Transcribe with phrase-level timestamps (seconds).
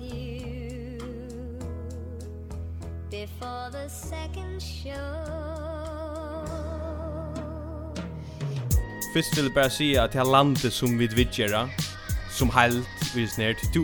[0.00, 0.98] with you
[3.10, 4.96] before the second show
[9.14, 11.64] Fyrst vil jeg bare si at det landet som vi vidgjera,
[12.30, 13.58] som heilt vi snert.
[13.74, 13.82] Du,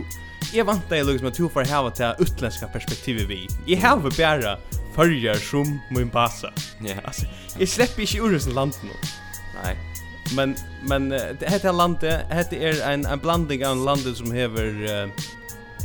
[0.55, 3.41] jeg vant deg liksom at du får hava til utländska perspektivet vi.
[3.67, 4.55] Jeg hava bare
[4.95, 6.53] fyrjar som min basa.
[6.79, 6.95] Ja.
[7.03, 7.27] Altså,
[7.59, 8.95] jeg slipper ikke ur hos land nå.
[9.57, 9.75] Nei.
[10.35, 10.55] Men,
[10.87, 14.71] men, uh, dette landet, dette er en, en blanding av landet som hever...
[14.87, 15.27] Uh,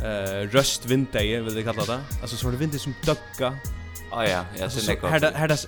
[0.03, 1.99] eh röst vindäge vill det kalla det.
[2.21, 3.57] Alltså så är det vindäge som ducka.
[4.11, 5.07] Ah ja, jag ser det.
[5.07, 5.67] Här här det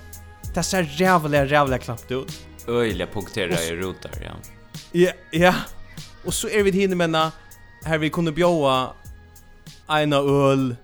[0.54, 2.40] det ser jävla jävla knappt ut.
[2.68, 4.32] Öjliga punkterar i rotar, ja.
[4.92, 5.54] Ja, ja.
[6.24, 7.32] Och så är vi hinner menna
[7.84, 8.92] här vi kunde bjóa
[9.88, 10.76] ena öl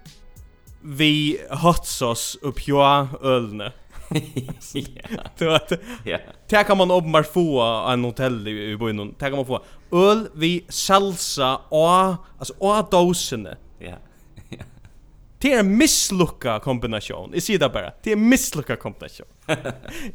[0.82, 3.72] vi hot sauce upp jag ölne.
[5.34, 5.60] Ja.
[6.48, 9.14] Det kan man uppmärksamma en hotell i byn.
[9.18, 11.90] Det kan man få öl vi salsa och
[12.38, 13.56] alltså och dosene.
[13.78, 13.96] Ja.
[15.42, 17.30] Det är en misslucka kombination.
[17.34, 17.92] Jag säger det bara.
[18.02, 19.26] Det är en misslucka kombination.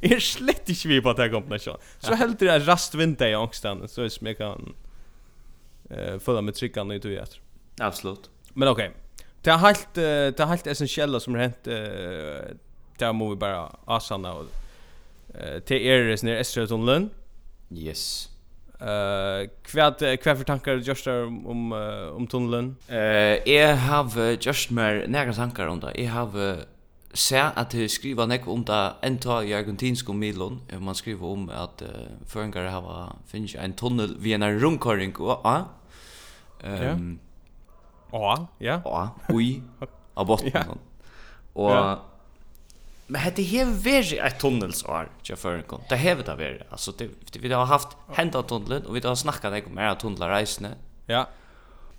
[0.02, 1.80] Jag är slett inte vid på den här kombinationen.
[2.00, 3.88] Så helt det är rastvinta i ångsten.
[3.88, 4.74] Så är det kan
[5.92, 7.40] uh, följa med tryckande i tog efter.
[7.80, 8.30] Absolut.
[8.54, 8.88] Men okej.
[8.88, 8.98] Okay.
[9.42, 11.68] Det är helt, det är helt essentiella som har hänt.
[11.68, 11.74] Uh,
[12.98, 14.34] det här må vi bara asanna.
[14.34, 16.36] Och, uh, det är det som är
[17.72, 18.30] Yes.
[18.80, 21.72] Eh, kvat kvat för tankar just om
[22.16, 22.76] om tunneln.
[22.88, 22.98] Eh,
[23.54, 25.92] jag har just mer några tankar om det.
[25.96, 26.58] Jag har
[27.14, 30.62] se att det skriva nek om det en tag i argentinsk om Milon.
[30.80, 31.88] Man skriver om att uh,
[32.26, 35.14] förengar har finns en tunnel vid en rundkörning.
[35.20, 35.66] Ja.
[36.64, 37.20] Ehm.
[38.12, 38.48] Ja.
[38.58, 38.82] Ja.
[38.86, 39.10] Ja.
[39.30, 39.62] Ui.
[40.14, 40.78] Av botten.
[41.54, 41.72] Och
[43.08, 45.82] Men hade här veri ett tunnelsår jag för kom.
[45.90, 46.62] Det har det varit.
[46.70, 50.72] Alltså det, vi har haft hända tunneln och vi har snackat om mer tunnlar reisne.
[51.06, 51.28] Ja.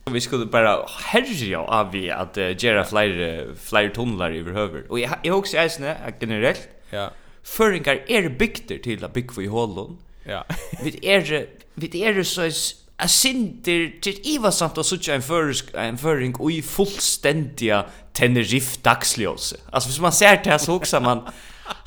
[0.04, 4.86] Och vi skulle bara herja av vi att uh, göra fler fler tunnlar överhuvud.
[4.88, 6.68] Och jag jag också reisne generellt.
[6.90, 7.10] Ja.
[7.42, 9.98] Föringar är bygder till att bygga i hållon.
[10.24, 10.44] Ja.
[10.84, 12.50] vi är vi är så
[12.98, 18.80] Jeg synder til Iva samt å suttje en, førsk, en føring og i fullstendiga Tenerife
[18.82, 19.60] dagsljóse.
[19.70, 21.20] Altså, hvis man ser det her, så også man,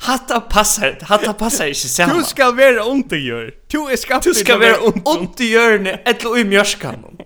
[0.06, 2.16] hatta passar, hatta passar ikke saman.
[2.16, 3.50] Du skal være undergjør.
[3.72, 7.20] Du er skapt Du skal være undergjørne, etlo i mjørskannon.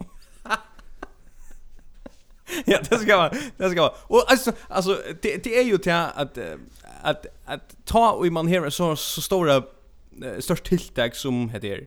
[2.73, 3.31] ja, det ska man.
[3.59, 3.91] Det ska man.
[4.03, 6.39] Och alltså alltså det det är ju till att
[7.03, 9.63] att att ta och man här så så stora
[10.41, 11.87] störst tilltag som heter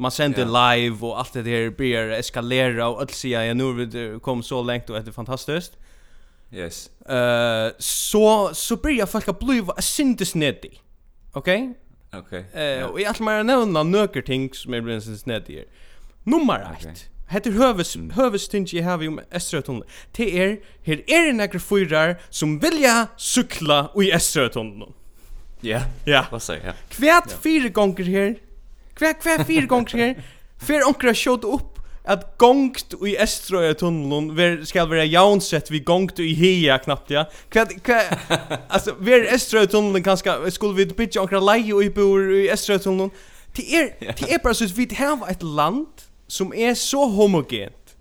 [0.00, 0.74] man sänder yeah.
[0.74, 4.90] live och allt det där blir eskalera och allt säga jag nu kom så långt
[4.90, 5.72] och det är fantastiskt.
[6.52, 6.90] Yes.
[7.08, 10.80] Eh uh, så så börjar folk att bli a synthesnetti.
[11.32, 11.74] Okej?
[12.10, 12.20] Okay?
[12.20, 12.44] Okej.
[12.52, 12.62] Okay.
[12.62, 12.90] Eh uh, yeah.
[12.90, 15.64] och jag menar nämna några ting som är blir synthesnetti.
[16.24, 16.80] Nummer 1.
[16.80, 16.94] Okay.
[17.30, 19.84] Hetta hövus hövustingi eg havi um Estratunnel.
[20.12, 24.90] Te er her er nakra fyrar sum vilja sykla í Estratunnel.
[25.60, 25.82] Ja.
[26.04, 26.24] Ja.
[26.30, 26.74] Vad säger jag?
[26.88, 28.34] Kvärt fyra gånger här
[29.00, 30.24] Hva, hva fire gonger her?
[30.60, 31.78] Fer onkra skjått upp
[32.10, 37.26] at gongt i Estratunnelen ver skal vera jaunsett vi gongt i Hia knappt ja.
[37.52, 37.98] Kva kva
[38.68, 43.26] alltså ver Estratunnelen tunneln kanske skulle vi bitch onkra leio i bor i Estratunnelen, tunneln.
[43.56, 47.96] Det er det er bara så vi har ett land som er så homogent.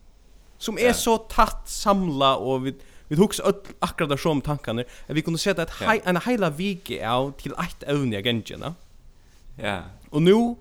[0.59, 2.75] Som er så tätt samla og vi
[3.09, 7.09] vi hugsa öll akkurat där som tankarna att vi kunde sätta ett en heila vike
[7.09, 8.73] av til eitt evne i
[9.57, 9.81] Ja.
[10.11, 10.55] Og nu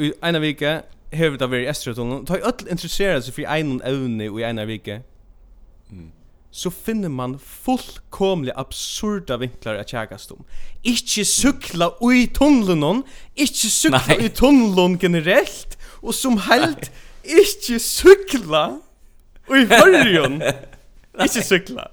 [0.00, 0.80] i ena vike
[1.16, 2.24] hevur ta verið Estratunnel.
[2.28, 5.00] Ta öll interessera seg fyrir einum evni og i ena vike.
[5.90, 6.10] Mm.
[6.56, 10.44] Så finner man fullkomlig absurda vinklar at kjækast om.
[10.86, 13.04] Ikkje sykla ui tunnelen,
[13.36, 14.18] ikkje sykla Nei.
[14.24, 16.88] ui tunnelen generelt, og som helt
[17.22, 18.64] ikkje sykla
[19.50, 20.40] ui hørjon.
[21.24, 21.86] Ikkje sykla.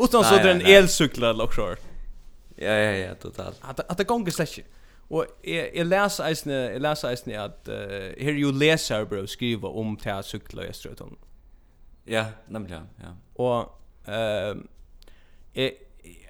[0.00, 1.76] Utan så det er en elsykla eller
[2.58, 3.58] Ja, ja, ja, totalt.
[3.62, 4.68] At, at det gonger slett ikke.
[5.10, 9.68] Og jeg, jeg leser eisne, jeg leser eisne att uh, här ju leser bro skriva
[9.68, 11.16] om til at sykla i Estrøyton.
[12.06, 13.42] Ja, nämligen, ja.
[13.42, 14.68] Och ehm
[15.54, 15.70] eh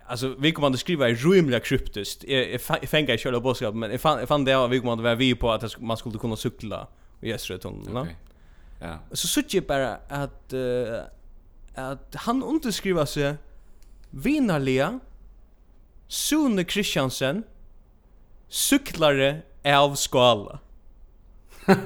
[0.06, 2.25] alltså vi kommer att skriva i rymliga kryptiskt.
[2.25, 5.00] Jag fänger jag själva boskap men jag fann jag fann det att vi kommer att
[5.00, 6.87] vara vi på att man skulle kunna cykla
[7.21, 8.00] i Östergötland, va?
[8.00, 8.15] Okay.
[8.81, 8.99] Ja.
[9.12, 11.00] Så såg jag bara att uh,
[11.75, 13.35] att han underskriver sig
[14.11, 15.00] Vinarlia
[16.09, 17.43] Sune Kristiansen
[18.55, 20.59] cyklare av skala.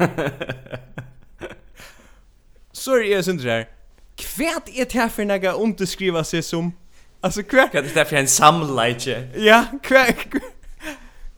[2.73, 3.69] Så är det synd där.
[4.17, 6.73] Kvärt är det här för några underskriva sig som
[7.21, 9.09] Alltså kvärt det där för en samlage.
[9.37, 10.27] Ja, kvärt.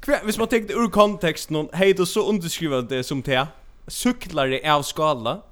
[0.01, 3.47] Kvärt, hvis man tänkte ur kontext någon hej då så underskriva det som te.
[3.87, 5.43] Cyklare av skala.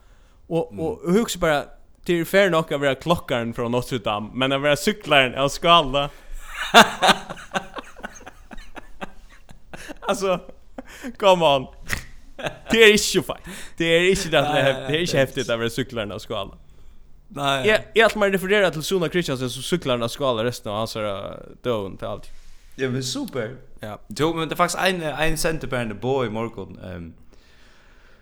[0.46, 1.64] Och och hugsa bara
[2.04, 5.48] det är fair nog att vara klockaren från Notre Dame, men att vara cyklaren av
[5.48, 6.10] skala.
[10.08, 10.40] alltså
[11.16, 11.66] come on.
[12.70, 13.56] Det är inte fight.
[13.76, 14.40] Det är inte det
[14.88, 16.54] det är inte häftigt över cyklarna och skala.
[17.28, 17.68] Nej.
[17.68, 20.94] Jag jag att man refererar till Sona Christiansen så cyklarna och skala resten av hans
[21.62, 22.30] dön till allt.
[22.76, 23.56] Ja, men super.
[23.80, 23.98] Ja.
[24.08, 26.78] Jo, men det är faktiskt en en centerbärande boy i morgon.
[26.84, 27.14] Ehm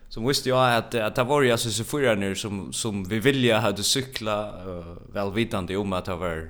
[0.09, 3.19] som visste jag att att det var ju alltså så fyra nu som som vi
[3.19, 6.49] vilja att cykla uh, välvitande om att det var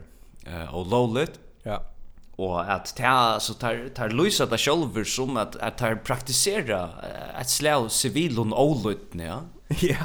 [0.49, 1.41] uh, och lowlit.
[1.63, 1.83] Ja
[2.39, 6.91] og att ta så tar tar Luisa ta själver som att att tar praktisera
[7.41, 9.43] ett slå civil och olutne ja.
[9.81, 10.05] Ja.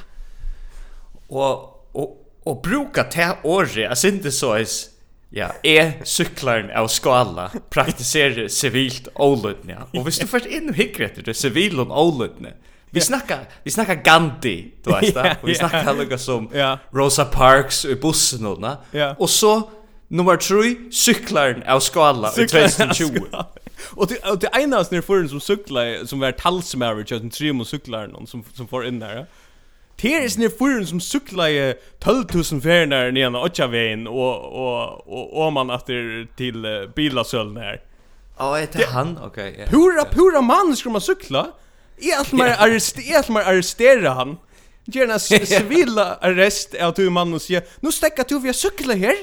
[1.27, 4.87] Och och och bruka ta orre, alltså inte så is
[5.33, 9.73] Ja, är cyklaren av skala praktiserer civilt olutne.
[9.73, 9.99] Ja.
[9.99, 12.53] Och hvis du først in og hikker etter det civil och olutne.
[12.89, 15.37] Vi snackar vi snackar Gandhi, du vet det.
[15.43, 16.49] Vi snackar lukka som
[16.91, 18.59] Rosa Parks i bussen och,
[19.17, 19.69] och så
[20.11, 23.25] Nummer 3, cyklaren av skala i 2020.
[23.91, 27.29] Och det och det ena av snär förrän som cyklar som var talsmaver just en
[27.29, 29.25] trim och cyklar någon som som får in där.
[30.01, 35.47] Det är snär förrän som cyklar i 12000 färnar ner och vägen och och och
[35.47, 37.81] om man efter till bilasöln här.
[38.37, 39.19] Ja, är det han?
[39.23, 39.51] Okej.
[39.53, 41.47] Okay, Pura pura man ska man cykla.
[41.97, 44.37] Är att man arrestera, att man arrestera han.
[44.85, 45.19] Gärna
[45.59, 49.15] civila arrest av du man och säga, "Nu stäcker du vi cykla här."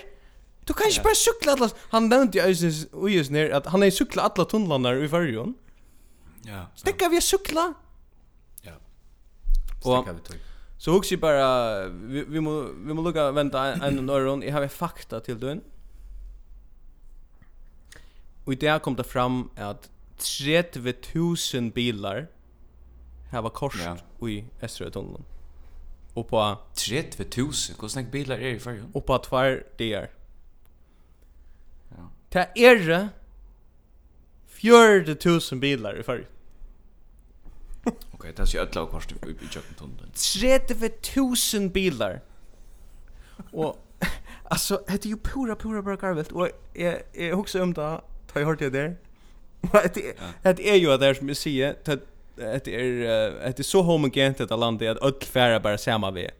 [0.69, 1.69] Du kan ikke bare sykla alla...
[1.93, 5.55] Han nevnte jo Øysnes Ujes nir at han er sykla alla tunnlanar i fyrrjon.
[6.45, 6.67] Ja.
[6.77, 7.65] Stekka vi a sykla?
[8.67, 8.77] Ja.
[9.81, 10.45] Stekka vi tog.
[10.79, 14.45] Så hugsi bara, vi, vi, må, vi må lukka venta en og nøron.
[14.47, 15.65] Jeg har fakta til døgn.
[18.47, 19.89] Og i det kom det fram at
[20.21, 22.29] 30.000 bilar
[23.33, 23.97] hava korst ja.
[24.29, 25.25] i Estrøytunnelen.
[26.15, 26.57] Och på...
[26.75, 27.81] 30.000?
[27.81, 28.91] Hvordan bilar är i fyrrjon?
[28.95, 30.09] Och på tvær dier.
[32.33, 33.09] Det er
[34.61, 36.25] 40.000 bilar i färg.
[38.13, 39.15] Okej, det är ju ett lag kvarst i
[39.55, 40.11] Jökkentunneln.
[40.15, 42.21] 30.000 bilar.
[43.53, 43.87] Och
[44.45, 46.33] alltså, det är ju pura, pura, pura garvet.
[46.33, 48.01] Och jag, jag också om det,
[48.33, 48.97] tar jag hört det där.
[50.43, 54.97] Det är ju det som jag säger, det är, det är så homogent detta landet
[54.97, 56.31] att öll färre bara samma vi.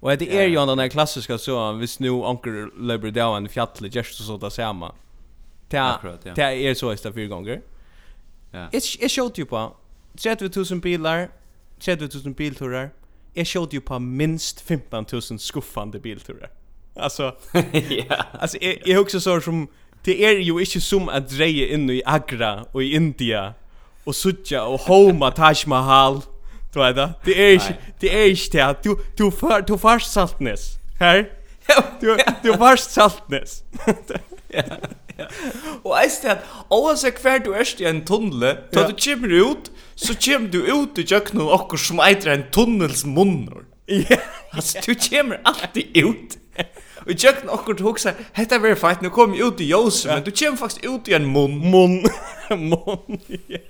[0.00, 3.48] Och det är ju den där klassiska så, hvis nu anker löper det av en
[3.48, 4.86] fjall, det är så det samma.
[4.86, 4.96] Mm
[5.72, 7.60] Det det är så istället fyra gånger.
[8.50, 8.58] Ja.
[8.58, 9.76] Är är showed ju på
[10.16, 11.28] 30000 bilar,
[11.80, 12.90] 30000 bilturer.
[13.34, 16.50] Är showed ju på minst 15000 skuffande bilturer.
[16.96, 17.22] Alltså
[18.08, 18.24] ja.
[18.32, 19.68] Alltså jag, jag också så som
[20.04, 23.54] det är ju inte som att dreja in i Agra och i India
[24.04, 26.20] och sucha och homa Taj Mahal.
[26.72, 27.12] Du vet det?
[27.24, 28.76] Det är inte det är inte det.
[28.82, 30.60] Du du för du först saltnes.
[30.98, 31.30] Här?
[32.00, 33.62] Du du först saltnes.
[34.48, 34.62] Ja.
[35.86, 39.72] Og eist det at, oavsett hver du erst i en tunnel, da du kommer ut,
[39.94, 43.66] så kommer du ut i kjøkkenen okkur som eitre en tunnels tunnelsmunnor.
[43.88, 44.20] Ja.
[44.52, 46.38] Altså, du kommer alltid ut.
[47.02, 50.30] Og kjøkken okkur du hoksa, hetta verður fætt, nu kom ut i jós, men du
[50.30, 51.58] kommer faktisk ut i en munn.
[51.72, 52.02] Munn.
[52.70, 53.62] munn, ja.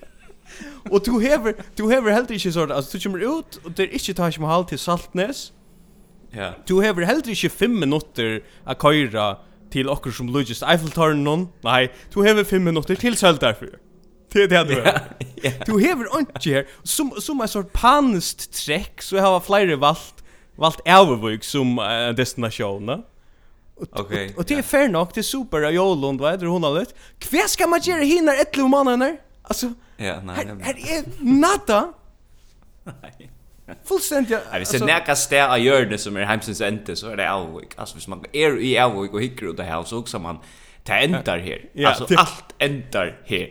[0.91, 3.97] Og du hever, du hever heldur ikkje sånn, altså, du kommer ut, og det er
[3.97, 5.47] ikkje tar som halv til Saltnes.
[6.37, 6.53] Ja.
[6.69, 9.31] Du hever heldur ikkje fem minutter a køyra,
[9.73, 11.49] til okkur som lugist Eiffeltårnen.
[11.64, 13.79] Nei, du hever 5 minutter til søltar for.
[14.33, 15.00] Det er det du hever.
[15.67, 16.69] Du hever ikke her.
[16.85, 20.23] Som, som en sort panist trekk, så har flere valgt,
[20.61, 23.02] valgt Elvevøk som uh, destinasjon, ne?
[23.83, 26.47] Okay, og og, det er fair nok, det er super av Jolund, hva er det
[26.47, 26.93] hun har litt?
[27.25, 29.17] Hva skal man gjøre hinner etter om mannen her?
[29.43, 31.81] Altså, ja, nei, her, her er nada.
[32.93, 33.33] Nei.
[33.85, 34.38] Fullständigt.
[34.52, 37.69] Ja, vi ser näka stä av hjörnet som är hemsens ente så är det Alvik.
[37.76, 40.38] Alltså hvis man är i Alvik och hickar ut det här så också man
[40.83, 41.64] det ändar här.
[41.73, 42.17] Ja, alltså det...
[42.17, 43.49] allt ändar här.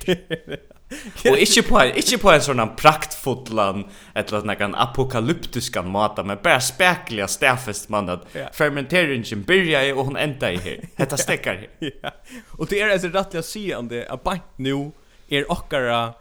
[1.31, 6.59] och inte på inte på en sån praktfotlan eller någon kan apokalyptiskan mata men bara
[6.59, 8.47] spekliga stäfest man att ja.
[8.53, 10.79] fermenteringen börjar och hon ändar här.
[10.95, 11.91] Detta stäcker här.
[12.01, 12.11] ja.
[12.57, 14.91] Och det är alltså rättliga seende att bant nu
[15.29, 16.13] är er okkara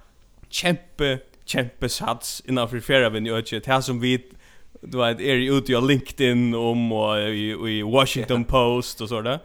[0.49, 1.19] kämpe
[1.50, 3.61] kjempesats innanfor färaven i ökje.
[3.61, 4.19] Det här som vi
[4.83, 9.40] du vet er ute på LinkedIn om og i, i Washington Post og sådär.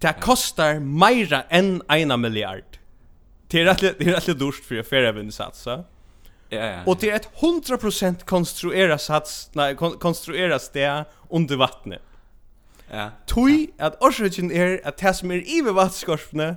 [0.00, 2.78] Det kostar meira enn eina milliard.
[3.50, 5.84] Det er rettelig det är rätt dyrt för satsa.
[6.48, 6.82] Ja, ja, ja.
[6.86, 12.02] Och det är ett 100% konstruerat sats, nej, kon konstrueras det under vattnet.
[12.90, 13.10] Ja.
[13.26, 13.86] Tui ja.
[13.86, 16.56] at orsøkjen er at det som er i vattenskorpene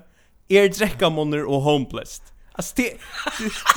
[0.49, 2.21] er drekkamonner og homeless.
[2.55, 2.98] Alltså det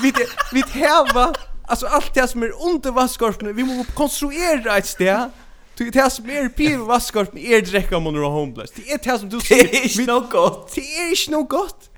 [0.02, 0.12] vi
[0.52, 5.30] vi häva alltså allt det som är under vaskorpen vi måste konstruera ett ställe
[5.78, 8.71] Du det som är piv vaskort med er dräcka om och homeless.
[8.71, 9.64] Det är det som du säger.
[9.73, 10.75] Det är inte något gott.
[10.75, 11.90] Det är inte något gott.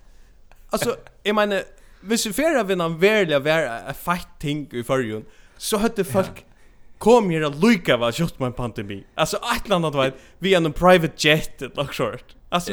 [0.70, 1.62] Alltså, jag menar,
[2.00, 5.24] hvis vi färra vinna en värliga värra en fight ting i förrjun,
[5.56, 6.44] så hade folk
[6.98, 9.04] kom här och lycka vad kött med en pandemi.
[9.14, 12.24] Alltså, ett annat var vi är en private jet ett lag short.
[12.48, 12.72] Alltså,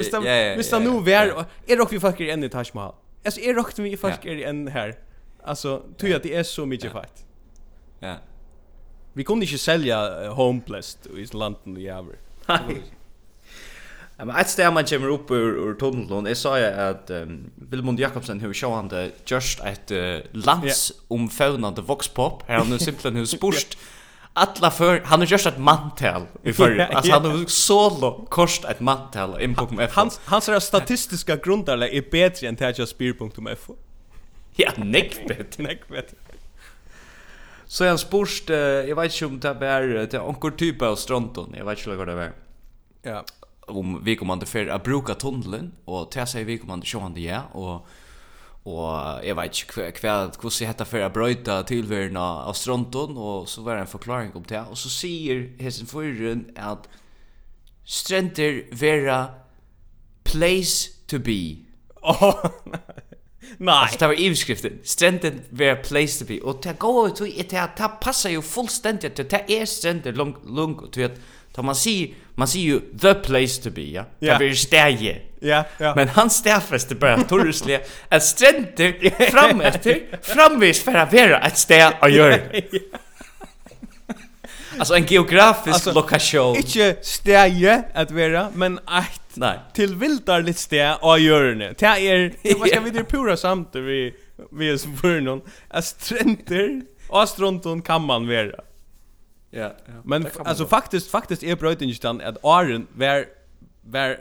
[0.58, 2.94] visst det nu vär, är det också vi faktiskt en i Taj Mahal.
[3.26, 4.96] Alltså är rakt mig folk är en här.
[5.44, 7.26] Alltså tror jag det är så mycket fight.
[8.00, 8.16] Ja.
[9.14, 12.16] Vi kunde inte sälja homeless i Island i Aver.
[14.18, 17.52] Ja, men ett steg man kommer upp ur, ur tunneln jeg sa jo at um,
[17.56, 23.78] Vilmund Jakobsen har sjående just ett uh, landsomfavnande voxpop här han nu simpelthen har spurt
[24.38, 26.80] alla för han har just ett mantel i förr.
[26.80, 29.92] Alltså han har solo kost ett mantel i på F.
[29.94, 33.70] hans hans statistiska grundarna är bättre än Tatcha Spear.f
[34.56, 36.18] ja nick bättre nick bättre
[37.68, 41.54] Så han spurst, uh, jag vet inte om det är til onker typ av stronton,
[41.58, 42.32] jag vet inte vad det var.
[43.02, 43.24] Ja.
[43.68, 47.12] Om vi kommer att för att bruka tunneln och jeg sier vi kommer til å
[47.16, 47.88] ja, och
[48.66, 53.50] Og jeg vet ikke hva, hvordan jeg hette for å brøyta tilværende av stronton, og
[53.50, 54.64] så var det en forklaring om det.
[54.72, 56.88] Og så sier Hesen forrun at
[57.86, 59.20] strenter vera
[60.26, 61.62] place to be.
[62.02, 62.46] Åh, oh,
[63.60, 63.84] nei.
[63.84, 64.82] Altså, det var iveskriften.
[64.84, 66.40] Strenter vera place to be.
[66.42, 70.34] Og det går jo til, det, det passer jo fullstendig til, det er strenter lung,
[70.46, 71.22] lung, til at,
[71.64, 74.10] man sier, man sier jo the place to be, ja?
[74.24, 74.34] Yeah.
[74.34, 75.35] Det blir steget.
[75.46, 75.96] Ja, ja.
[75.96, 81.94] Men han stäffeste bara torrsle att stränder fram efter framvis för att vara ett stä
[82.02, 82.42] och gör.
[84.80, 86.56] Alltså en geografisk alltså, lokation.
[86.56, 89.60] Inte stäje att vara, men ett Nej.
[89.74, 91.74] Till vildar lite stä och gör det.
[91.78, 94.14] Det är vad ska vi det pura samt vi
[94.52, 95.42] vi är som för någon.
[95.68, 98.52] Att stränder och stronton kan man vara.
[99.50, 99.94] Ja, ja.
[100.04, 103.26] Men alltså faktiskt faktiskt är bröt inte att Arn var
[103.86, 104.18] var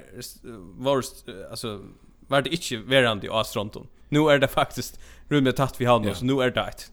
[0.76, 1.02] var
[1.50, 1.80] alltså
[2.28, 3.86] var det inte verande i Astronton.
[4.08, 6.90] Nu är det faktiskt rummet tatt vi har nu så nu är det ett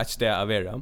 [0.00, 0.80] ett ställe att vara.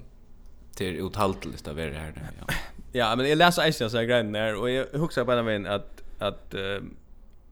[0.76, 2.54] Det är otaltligt att vara här ja.
[2.92, 6.02] ja, men jag läser isen så här grejen där och jag huxar bara vägen att
[6.18, 6.82] att uh,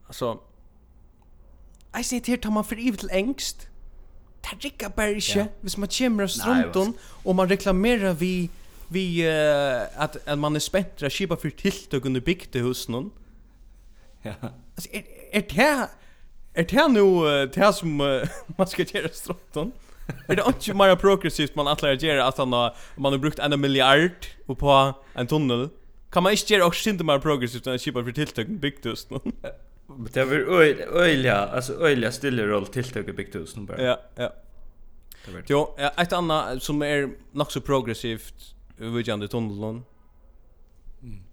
[0.07, 0.39] alltså
[1.93, 3.67] Jag ser till att man för evigt ängst.
[4.41, 5.39] Det rickar bara inte.
[5.39, 5.45] Ja.
[5.61, 8.49] Hvis man kommer av strömton och man reklamerar vi
[8.87, 12.95] vi uh, att, att man är spänt att köpa för tilltök under bygdehusen.
[12.95, 13.11] Mm
[14.41, 14.49] Ja.
[14.75, 15.87] Alltså är är det
[16.53, 17.97] är det nu det som
[18.57, 19.71] man ska göra stråtton?
[20.27, 22.73] Är det inte mer progressivt man att göra att han man
[23.13, 25.69] har brukt en miljard och på en tunnel?
[26.09, 29.09] Kan man inte göra också inte mer progressivt än chipa för tilltök byggt just?
[29.09, 29.21] Men
[30.13, 30.35] det var
[31.01, 33.81] öjliga, alltså öjliga stille roll tilltag byggt just nu bara.
[33.81, 34.33] Ja, ja.
[35.47, 39.83] Jo, ett annat som är nog så progressivt övergående tunneln.
[41.01, 41.23] Mm.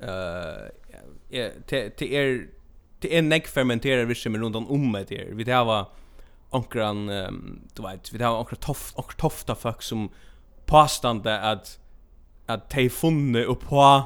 [0.00, 0.70] Eh
[1.96, 2.46] till er
[3.00, 5.28] till en neck fermenterar vi som runt om med det.
[5.32, 5.86] Vi det har
[6.50, 7.06] ankran
[7.76, 10.08] du vet, vi det har ankra toft och tofta fuck som
[10.66, 11.78] påstande att
[12.46, 14.02] att de funne upp på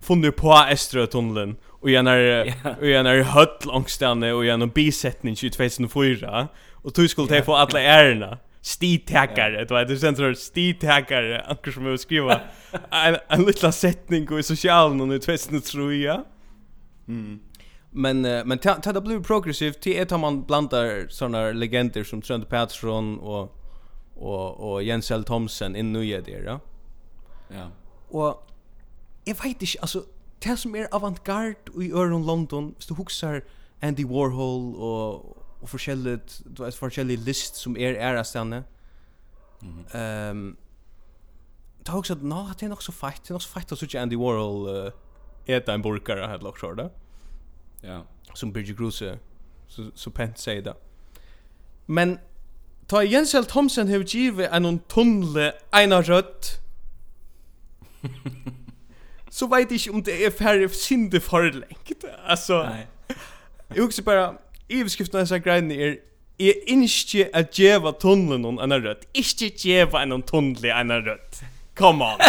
[0.00, 6.48] funne på Estrøtunnelen och en är och en är höll långstanne och en bisättning 2004
[6.72, 11.70] och du skulle ta få alla ärna stitäkare du vet det känns så stitäkare ankar
[11.70, 12.40] som jag skriva.
[12.90, 16.24] En en liten setning i socialen och nu tvätten tror jag.
[17.08, 17.40] Mm.
[17.90, 19.80] Men men ta ta det blir progressivt.
[19.80, 23.56] Till ett man blandar såna legender som Trond Patterson och
[24.14, 25.24] och och Jens L.
[25.24, 26.60] Thomsen in nya där ja.
[27.48, 27.70] Ja.
[28.08, 28.48] Och
[29.24, 30.04] jag vet inte alltså
[30.38, 33.42] det som är avantgarde i Öron London så huxar
[33.80, 38.64] Andy Warhol och och forskjelligt du vet forskjellig list som är är stanna.
[39.92, 40.56] Ehm
[41.84, 43.48] Det har också att nå att det är nog så fight, det är nog så
[43.48, 44.92] fight att såg Andy Warhol
[45.46, 46.78] äta en burkare här lock short
[47.80, 48.04] Ja.
[48.34, 49.18] Som Bridget Cruise
[49.68, 50.74] så så pent säger det.
[51.86, 52.18] Men
[52.86, 53.44] ta Jens L.
[53.44, 56.50] Thomsen har givit en tunnle ena rött.
[59.30, 62.04] så vet jag inte om det är färre sinde för längt.
[62.26, 62.86] Alltså, Nej.
[63.68, 64.34] jag också bara,
[64.68, 65.96] Iverskriften av disse greiene er
[66.36, 69.06] Jeg innskje at djeva tunnelen noen enn rødt.
[69.16, 71.38] Ikke djeva enn tunnelen enn rødt.
[71.76, 72.20] Come on.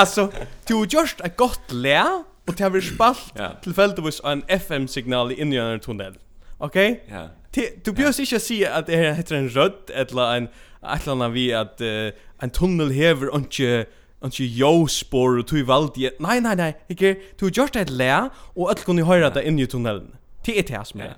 [0.00, 0.28] altså,
[0.68, 1.98] du har gjort et godt le,
[2.46, 3.56] og det har vært spalt yeah.
[3.64, 6.14] tilfeldigvis av en FM-signal i enn tunnel.
[6.62, 6.76] Ok?
[6.76, 7.24] Ja.
[7.56, 7.72] Yeah.
[7.82, 8.28] Du bjørs yeah.
[8.28, 10.52] ikke å si at det heter en rødt, eller en,
[10.82, 12.10] Ett eller annet vi att uh,
[12.42, 13.84] en tunnel hever og inte
[14.22, 18.30] Anki jo spor og tui valdi Nej, nej, nei, ikke Du har gjort ett lä
[18.54, 20.16] och alle kunne höra det in i tunneln.
[20.44, 21.14] Det är det som er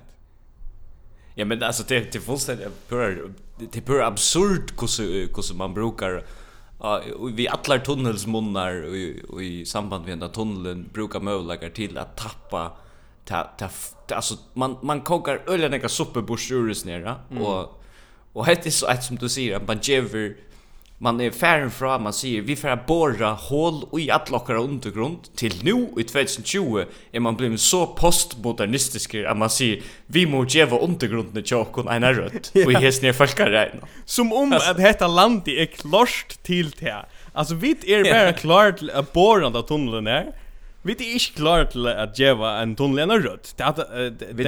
[1.35, 3.15] Ja men alltså det det fullständigt pura
[3.71, 6.25] det pura absurd hur hur man brukar
[6.83, 8.85] uh, vi alla tunnelsmunnar
[9.29, 12.71] och i samband med den tunneln brukar möjligheter till att tappa
[13.25, 13.69] ta ta
[14.15, 16.37] alltså man man kokar öl några suppe på
[16.85, 17.43] nere mm.
[17.43, 17.81] och
[18.33, 20.35] och det är så att som du säger man giver
[20.97, 25.63] man är färren fra, man säger vi får borra hål i alla lockar undergrund till
[25.63, 31.43] nu i 2020 är man blivit så postmodernistisk att man säger vi må ge undergrunden
[31.43, 33.71] till oss en rött och i häst ner folkare.
[34.05, 37.05] Som om att detta land är klart till det.
[37.33, 40.33] Alltså vi är bara klart att borra den tunneln här
[40.85, 43.57] Vi är inte klara till att geva en tunnel en rött.
[43.57, 43.63] Det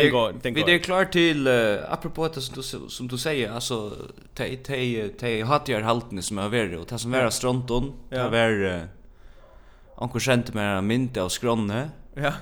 [0.10, 0.65] går det går.
[0.65, 3.94] Vi är klara till uh, apropå det som du som du säger alltså
[4.34, 8.88] te te te hatjar haltne som är värre och det som vara stronton det var
[9.98, 11.89] Anko sent med en mynd av skronne.
[12.13, 12.34] Ja.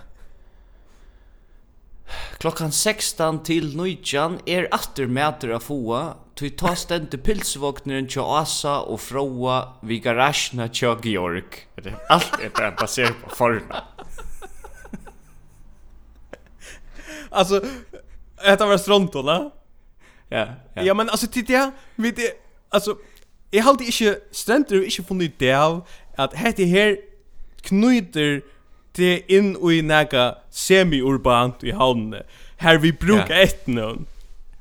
[2.37, 8.81] Klokkan 16 til 19 är åter mäter av foa Tui ta stendur pilsvogneren tja Asa
[8.83, 11.61] og Froa vi garasjna tja Georg.
[12.11, 13.83] Allt er bara baserat på forna.
[17.31, 17.61] alltså,
[18.43, 19.51] detta var strontola.
[20.29, 20.81] Ja, ja.
[20.83, 22.31] Ja, men alltså titta, vi det,
[22.69, 22.97] alltså,
[23.51, 26.97] jag har alltid inte strendur, inte funnit det av att hette här
[27.61, 28.41] knyter
[28.91, 32.23] det inn i näga semi-urbant i havnen.
[32.57, 33.41] Här vi brukar ja.
[33.41, 34.05] ett någon.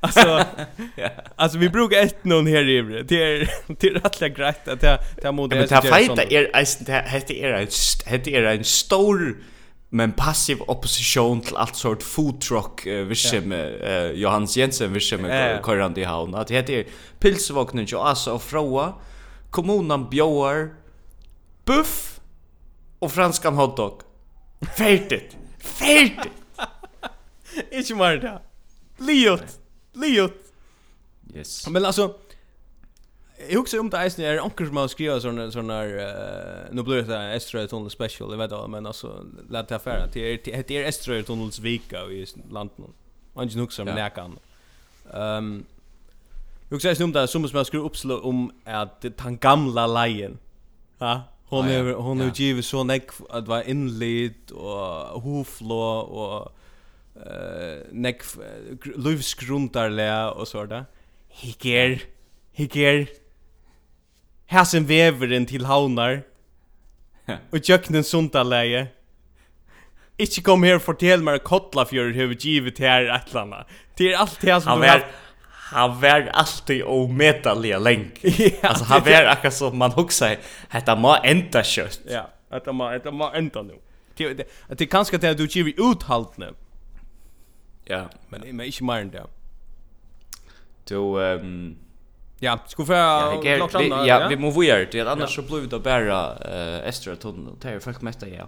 [0.05, 0.45] Alltså
[1.35, 4.99] alltså vi brukar ett någon här i det är det är rätt grejt att det
[5.21, 6.51] det mode Men ta fighta är
[6.85, 7.67] det hette är en
[8.05, 9.37] hette är en stor
[9.89, 15.61] men passiv opposition till allt sort food truck uh, vischem uh, Johannes Jensen vischem uh,
[15.65, 16.35] körande i havn.
[16.35, 16.85] Att det är
[17.19, 18.93] pilsvagnen och alltså och Froa,
[19.49, 20.69] kommunen bjöar
[21.65, 22.19] buff
[22.99, 24.01] och franskan hotdog.
[24.77, 25.37] Färdigt.
[25.59, 26.33] Färdigt.
[27.71, 28.41] Ikke mer det.
[28.97, 29.59] Liot.
[29.95, 30.33] Liot.
[31.33, 31.67] Yes.
[31.69, 32.13] Men alltså
[33.49, 37.01] Jag huxar om det är snarare onkel som har skrivit såna såna uh, nu blir
[37.01, 40.83] det extra tunnel special jag vet inte men alltså låt det affära till det är
[40.83, 42.77] extra tunnels vecka i landet.
[43.33, 44.39] Man just huxar om läkan.
[45.13, 45.65] Ehm
[46.69, 50.37] Jag Huxar om det som som jag skrev uppslag om att han gamla lejen.
[50.97, 51.21] Ja.
[51.45, 56.57] Hon är hon är ju så näck att vara inlit och hoflå och
[57.15, 58.23] eh neck
[58.95, 60.85] livsgrundarle och så där.
[61.29, 62.01] Hicker.
[62.53, 63.07] Hicker.
[64.47, 65.65] Hasen til Havnar.
[65.65, 66.21] haunar.
[67.51, 68.87] Och jöknen sundarläge.
[70.17, 73.71] Ikke kom her og fortell meg Kotlafjør hefur givet her et eller annet.
[73.97, 75.03] Det er alt det som du har...
[75.65, 78.19] Han var alltid omedelige lenk.
[78.23, 80.37] ja, alltså, han var akkurat som man huxar,
[80.71, 82.05] detta må enda kjøtt.
[82.07, 83.73] Ja, hetta må, hetta må enda nu.
[84.17, 86.53] Det, det, det, er kanskje det du giver uthaltene.
[87.89, 88.53] Ja, men ja.
[88.53, 89.25] men ikke mer enn det.
[90.89, 91.75] Du ehm
[92.41, 95.43] Ja, skulle få ja, ja, vi måste göra det annars ja.
[95.43, 97.53] så blir det bara eh Estra tunnel.
[97.61, 98.47] Det är folk mätta ja.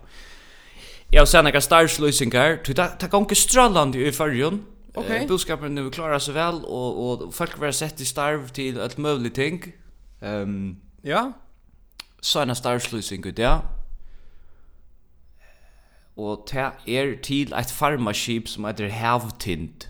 [1.11, 2.59] Jag har sen några starslösingar.
[2.65, 4.65] du, det går inte strålande i förrjun.
[4.93, 5.17] Okay.
[5.17, 8.97] Eh, budskapen nu klarar sig väl och och folk var sett i starv till allt
[8.97, 9.73] möjligt ting.
[10.21, 11.31] Ehm um, ja.
[12.21, 12.55] Såna
[13.25, 13.61] ut, ja
[16.17, 19.87] og det er til et farmaskip som heter Havtind.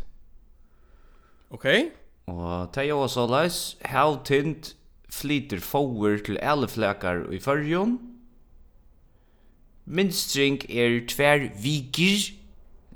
[1.49, 1.65] Ok.
[2.27, 4.73] Og det er jo så leis, Havtind
[5.09, 7.99] flyter forward til alle flekar i fyrjon.
[9.85, 12.33] Minstring er tver viker,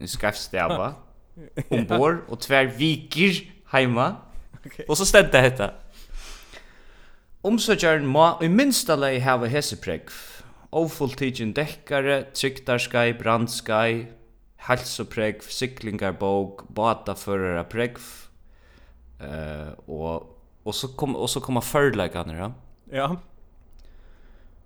[0.02, 0.94] en skrefstava,
[1.72, 3.40] ombord, og tver viker
[3.72, 4.16] heima.
[4.66, 4.84] Okay.
[4.90, 5.70] Og så stedde det hette.
[7.44, 10.12] Omsøkjaren må i minsta lei hava hesepregg,
[10.72, 14.08] Ofulltidgen dekkare, trygdarskai, brandskai,
[14.68, 18.06] helsopregv, syklingarbog, bataførarapregv,
[19.20, 20.30] uh, og,
[20.64, 22.52] og så, kom, og så kommer førleikene, ja?
[22.92, 23.10] Ja.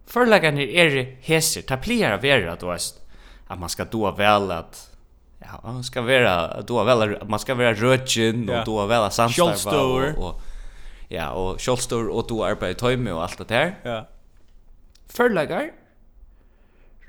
[0.10, 3.02] Førleikene er heser, ta plier av vera, du veist,
[3.50, 4.84] at man skal doa vel at
[5.46, 8.64] ja, man ska vara då väl man ska vara rutchen ja.
[8.66, 10.42] då väl vel at samstarva och, och
[11.08, 13.76] ja, och sjølvstor och då arbeid i tøyme och allt det där.
[13.84, 14.08] Ja.
[15.08, 15.72] Förlagar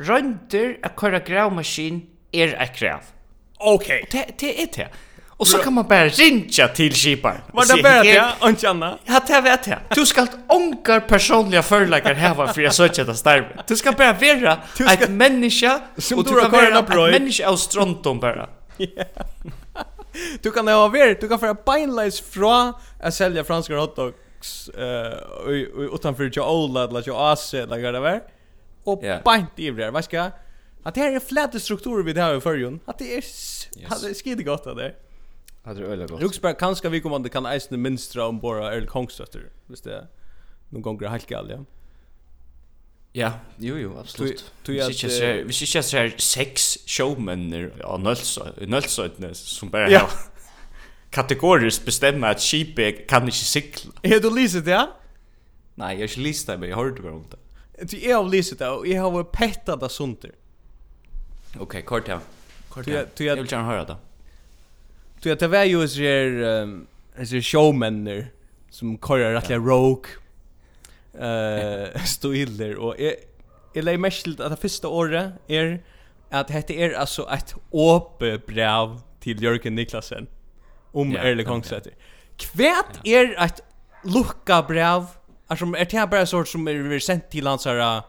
[0.00, 2.02] rønter at køyra gravmaskin
[2.34, 3.04] er et krav.
[3.60, 3.88] Ok.
[4.12, 4.88] Det, det er det.
[5.38, 7.40] Og så kan man bare rinja til skiparen.
[7.54, 9.02] Var det bare det, og ikke annet?
[9.08, 9.78] Ja, det vet jeg.
[9.96, 13.48] Du skal ångar personliga förlagar heva för jag söker det starve.
[13.68, 14.58] Du skal bare vera
[14.92, 15.70] et menneske,
[16.16, 18.48] og du kan være et menneske av strontum bara.
[20.42, 26.30] Du kan ha vært, du kan få beinleis fra å selja franska hotdogs uh, utanför
[26.30, 28.20] till Ola eller till Ase, eller vad det var
[28.86, 29.22] och yeah.
[29.22, 29.90] bant i det.
[29.90, 30.30] Vad ska?
[30.82, 32.80] Att det här är fläta strukturer vi det här i förrjun.
[32.84, 33.24] Att det är
[33.88, 34.94] hade skide gott där.
[35.64, 36.22] Hade det öliga gott.
[36.22, 39.42] Ruxberg kanske vi kommer kan isen minstra om bara Earl Kongstötter.
[39.66, 40.06] Visst det.
[40.68, 41.64] Någon gång det helt galt, ja.
[43.12, 44.44] Ja, jo jo, absolutt.
[44.66, 44.76] Vi
[45.52, 50.02] ser ikke her seks showmenner av Nølsøytene som bare ja.
[51.12, 53.94] kategorisk bestemmer at skipet kan ikke cykla.
[54.04, 54.90] Är du lyset det, ja?
[55.80, 57.40] Nei, jeg har ikke lyst det, men jeg har hørt det bare om det.
[57.82, 58.82] Du är av lyset då.
[58.86, 60.30] Jag har pettat det sunter.
[61.48, 62.20] Okej, okay, kort här.
[62.68, 63.06] Kort här.
[63.16, 63.96] Du jag vill gärna höra det.
[65.22, 68.26] Du att det var ju så här showmänner
[68.70, 70.10] som korrar rättliga rogue
[71.18, 73.14] eh stoiler och är
[73.74, 75.82] är lä mest att det första året är
[76.30, 80.26] att hette är alltså ett öppet brev till Jörgen Niklasen
[80.92, 81.92] om ja, Erle Kongsæter.
[82.36, 83.60] Kvært er ett
[84.04, 85.06] lukka brev
[85.46, 88.02] Alltså är det här bara sort som är sent till hans här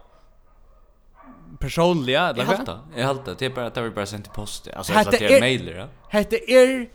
[1.60, 2.80] personliga eller vad?
[2.96, 3.36] Jag har det.
[3.40, 4.68] Det är bara att det är bara sent till post.
[4.74, 5.88] Alltså att det är mailer, ja.
[6.10, 6.90] Hette er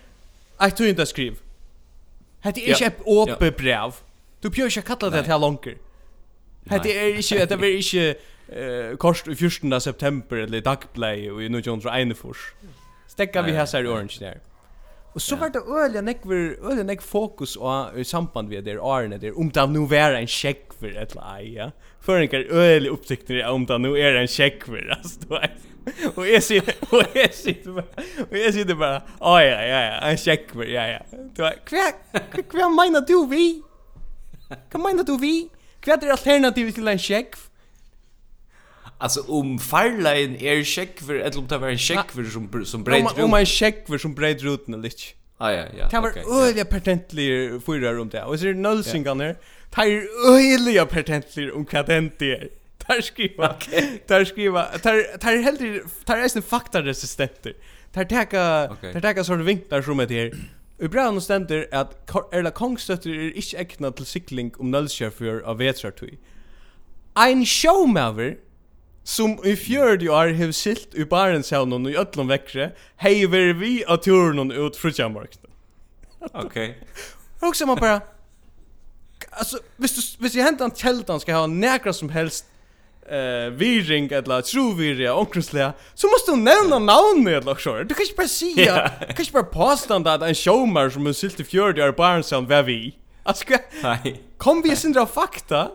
[0.56, 1.38] att du inte skriv.
[2.40, 3.94] Hette är inte öppet brev.
[4.40, 5.66] Du pjörs jag kalla det här långt.
[6.66, 11.42] Hette är inte att det är inte eh kost i 14 september eller dagblei och
[11.42, 12.16] i 1941.
[13.06, 14.40] Stäcka vi här så är orange där.
[15.14, 15.38] Och så ja.
[15.38, 19.50] var det öliga nekver öliga nek fokus och i samband med det Arne där om
[19.50, 21.70] det nu var en check för ett lie ja.
[22.00, 25.18] För en kan öliga upptäckter om det nu är en check för alltså.
[26.14, 27.78] Och jag ser och jag ser
[28.30, 30.98] och jag ser det bara ja ja ja en check för ja ja.
[31.10, 33.62] Du kvar kvar menar du vi?
[34.70, 35.48] Kan menar du vi?
[35.80, 37.34] Kvar det alternativet till en check?
[39.02, 43.18] Alltså om farlein er checkver eller om det var en checkver som som bred runt.
[43.18, 45.14] Om en checkver som bred runt eller lich.
[45.38, 45.88] Ah ja, ja.
[45.90, 48.24] Det var öliga patentliga fyra runt där.
[48.24, 49.24] Och så är det nullsingarna.
[49.24, 49.36] Det
[49.76, 52.48] är öliga patentliga om kadent är.
[52.86, 53.56] Där skriva.
[54.06, 54.68] Där skriva.
[54.82, 55.60] Där där helt
[56.06, 57.54] där är en fakta resistenter.
[57.92, 58.38] Där täcka
[58.80, 60.32] där täcka sort av vinklar som det här.
[60.78, 65.58] Vi brann och ständer att Erla Kongstötter är inte ägna till cykling om nullskärfjör av
[65.58, 66.18] vetrartøy.
[67.14, 68.36] Ein showmaver
[69.04, 74.50] som i fjörde år hev silt i Barentshavnen i öllum veckre hever vi av turen
[74.50, 75.50] ut frutjammarknaden.
[76.20, 76.46] Okej.
[76.46, 76.74] Okay.
[77.48, 78.00] Och så man bara
[79.30, 82.46] alltså visst visst jag hämtar en kältan ska ha näkra som helst
[83.06, 87.82] eh viring eller trovirja onkrusliga så måste du nämna namn eller så.
[87.82, 91.12] Du kan inte bara säga, du kan inte bara påstå att en showmer som är
[91.12, 92.94] silt i fjörde år i Barentshavn var vi.
[93.22, 93.44] Alltså,
[94.38, 95.70] kom vi sindra fakta?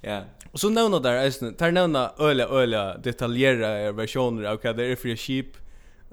[0.00, 0.24] Ja.
[0.52, 4.96] Och så nämna där är tar nämna öliga öliga detaljerade versioner av vad det är
[4.96, 5.56] för skip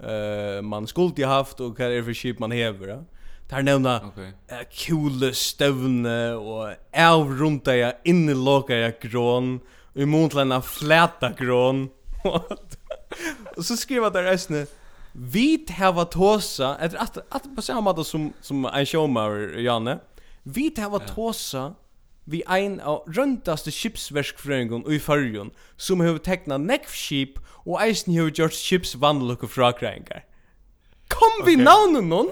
[0.04, 3.04] eh man skulle haft och vad det är för skip man hever, Ja?
[3.50, 4.26] Tar nämna okay.
[4.26, 9.60] uh, kule stövne och avrunda ja in ja loka jag grån
[9.94, 11.90] i motlena fläta grån.
[13.58, 14.68] och så skriva där resten
[15.12, 20.00] Vi hava tosa, etter at, at på samme måte som, som en showmauer, Janne,
[20.44, 21.74] vi hava tosa
[22.30, 28.36] vi ein av røndaste skipsverskfrøyngun i fyrjun, som hefur tekna nekv skip og eisen hefur
[28.42, 30.26] gjort skips vannlukku frakræingar.
[31.10, 31.66] Kom vi okay.
[31.66, 32.32] navnen noen?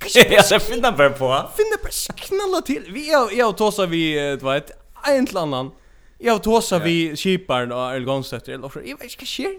[0.16, 1.28] Ja, det finner bare på.
[1.56, 2.86] Finner bare knalla til.
[2.88, 4.72] Vi er jo tåsa vi, du vet,
[5.08, 5.72] en til annan.
[6.20, 9.54] Jeg har tåsa vi skiparen og Erl Gonstetter, eller så, jeg vet ikke hva skjer.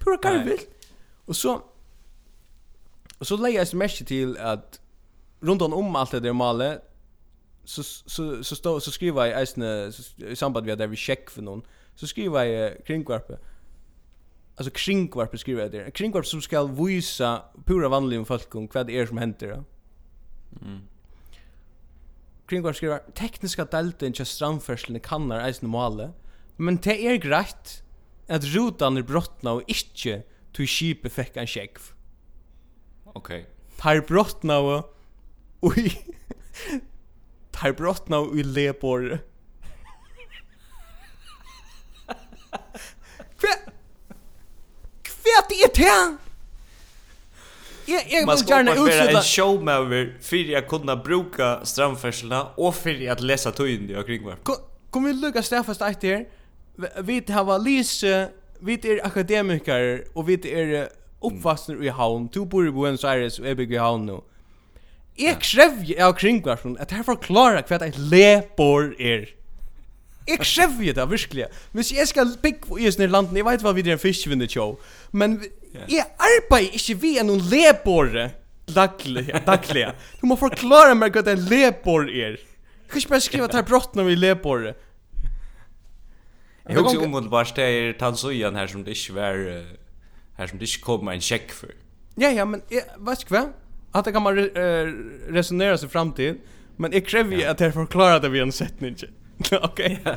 [0.00, 0.64] Pura garvill.
[1.28, 1.58] Og så,
[3.18, 4.80] og så leger jeg smerke til at
[5.44, 6.80] rundt om alt det der malet,
[7.68, 9.92] så så så stå så skriver jag eisne
[10.30, 11.62] i samband med där vi check för någon
[11.94, 13.38] så skriver jag kringvarpe.
[14.56, 18.98] Alltså kringvarpe skriver jag där kringvarpe som ska visa pura vanliga folk om vad det
[18.98, 19.64] är som händer ja?
[20.62, 20.80] mm.
[22.46, 26.12] Kringvarpe skriver tekniska delten till strandfärseln kannar eisne måle
[26.56, 27.82] men det är grejt
[28.28, 31.78] att rutan är brottna och inte till skipet fick en check
[33.04, 33.44] okej okay.
[33.76, 34.94] tar brottna och
[35.60, 36.04] oj
[37.58, 39.18] tar brottna och i lepor.
[45.02, 46.16] Kvärt är det?
[47.86, 52.46] Jeg, Jag jag vill gärna utsätta en show med över för jag kunde bruka strandfärslarna
[52.56, 54.36] och för att läsa tyn i kring var.
[54.90, 56.26] Kom vi lucka Stefans där här.
[57.02, 58.28] Vi har Lise,
[58.60, 60.88] vi er akademiker og vi er
[61.20, 62.28] uppvaxna i Havn.
[62.34, 64.20] Du bor i Buenos Aires og jeg bygger i Havn nu.
[65.18, 69.26] Jeg krevje av kringvarsen at jeg forklarer hva et lepor er.
[70.28, 71.46] Jeg krevje det, virkelig.
[71.72, 74.66] Hvis jeg skal bygge i sånne landen, jeg vet hva vi er en fiskvinne fiskvinnertjå,
[75.12, 75.38] men
[75.88, 78.28] jeg arbeider ikke vi er noen lepore
[78.68, 79.26] daglig.
[80.20, 82.36] Du må forklare meg hva et lepor er.
[82.38, 84.74] Jeg kan ikke bare skrive at jeg brottner vi lepore.
[86.68, 89.38] Jeg husker umiddelbart det er Tansuyan her som det ikke var,
[90.36, 91.72] her som det ikke kom en sjekk for.
[92.20, 93.46] Ja, ja, men jeg, vet ikke hva?
[93.92, 94.86] att det kan man re
[95.28, 96.34] resonera sig fram till
[96.76, 98.96] men jag kräver ju att jag förklarar det vid en sättning
[99.62, 99.98] okej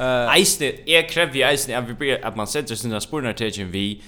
[0.00, 3.72] Eh Eisne, jeg krever jeg eisne at, vi blir, at man setter sine sporene til
[3.72, 4.02] vi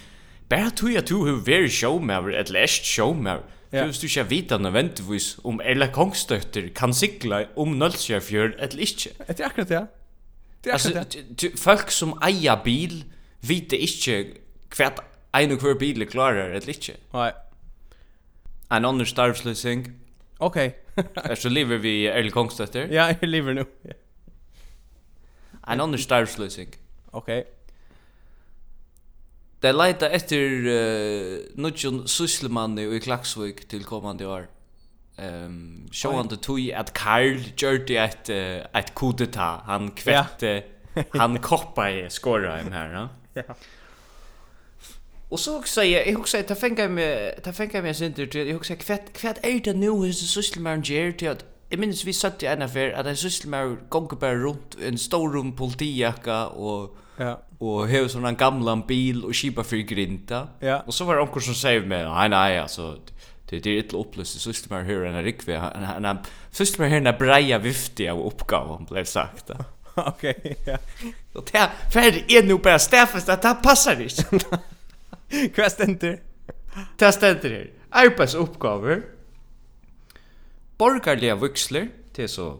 [0.49, 3.43] Bare tog jeg tog hun veri showmauer, et lest showmauer
[3.73, 3.85] Ja.
[3.85, 9.11] Hvis du ikke vet nødvendigvis om Erla Kongstøtter kan sikla om Nølsjøfjør eller ikke.
[9.29, 9.81] Det er akkurat det.
[10.65, 11.51] Det er akkurat det.
[11.59, 13.05] Folk som eier bil
[13.43, 14.21] vet ikke
[14.77, 14.93] hva
[15.37, 16.95] en og hver bil klarer eller ikke.
[17.15, 17.31] Nei.
[18.73, 19.87] En annen starvsløsning.
[20.39, 20.75] Okej.
[20.97, 21.37] Okay.
[21.43, 22.89] så lever vi Erl Kongstøtter.
[22.91, 23.65] Ja, jag lever nu.
[25.69, 26.75] en annen starvsløsning.
[27.13, 27.39] Okej.
[27.39, 27.53] Okay.
[29.63, 34.45] Det leita etter uh, nudjon sysselmanni i Klaksvik til kommande år.
[35.17, 39.49] Ehm um, sjåande tog at Karl gjørte et, uh, et kudeta.
[39.65, 40.53] Han kvette,
[40.97, 41.03] ja.
[41.21, 42.93] han koppa i skåra her.
[42.93, 43.07] Ja.
[43.41, 43.57] ja.
[45.31, 48.57] Og så också jag jag också ta tänka mig ta tänka mig sen till jag
[48.57, 52.13] också kvätt kvätt är det nu hur så social manager till att Jag minns vi
[52.13, 57.43] satt i en affär att en sysselmär gonger bara runt en storrum politijacka och ja.
[57.59, 60.49] och hev sån en gamla bil och skipa för grinta.
[60.61, 60.83] Ja.
[60.87, 62.99] Och så var det onkel som säger mig, nej nej alltså
[63.51, 66.19] det det är ett upplöst sysselmär här en rikve en en
[66.51, 69.51] sysselmär här en breja vifte av uppgåvan blev sagt.
[69.95, 70.79] Okej, ja.
[71.35, 72.01] Och det här, för
[72.33, 74.59] är nu bara stäffest att det passar inte.
[75.57, 76.19] Hva stender?
[77.01, 77.67] Det stender her.
[77.97, 79.03] Arbeidsoppgaver.
[80.79, 81.89] Borgarlige vuxler.
[82.17, 82.59] Det er så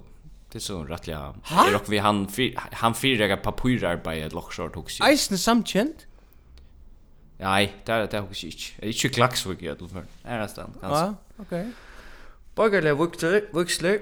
[0.53, 1.33] Det er så rättliga.
[1.51, 5.01] Det rock vi han fyr, han fyra papyrarbeid locksort hooks.
[5.05, 6.07] Eisen samkjent?
[7.43, 8.71] Nei, det er det hooks ikke.
[8.79, 10.07] Det er ikke klaksvik i alle fall.
[10.25, 11.03] Er det stand, kanskje.
[11.03, 11.75] Ja, ok.
[12.57, 13.99] Borgarlige vuxler, vuxler.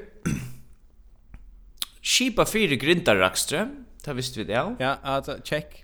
[2.04, 3.64] Skipa fyra grindarrakstre.
[4.04, 4.68] Det visste vi det, ja.
[4.78, 5.83] Ja, altså, check.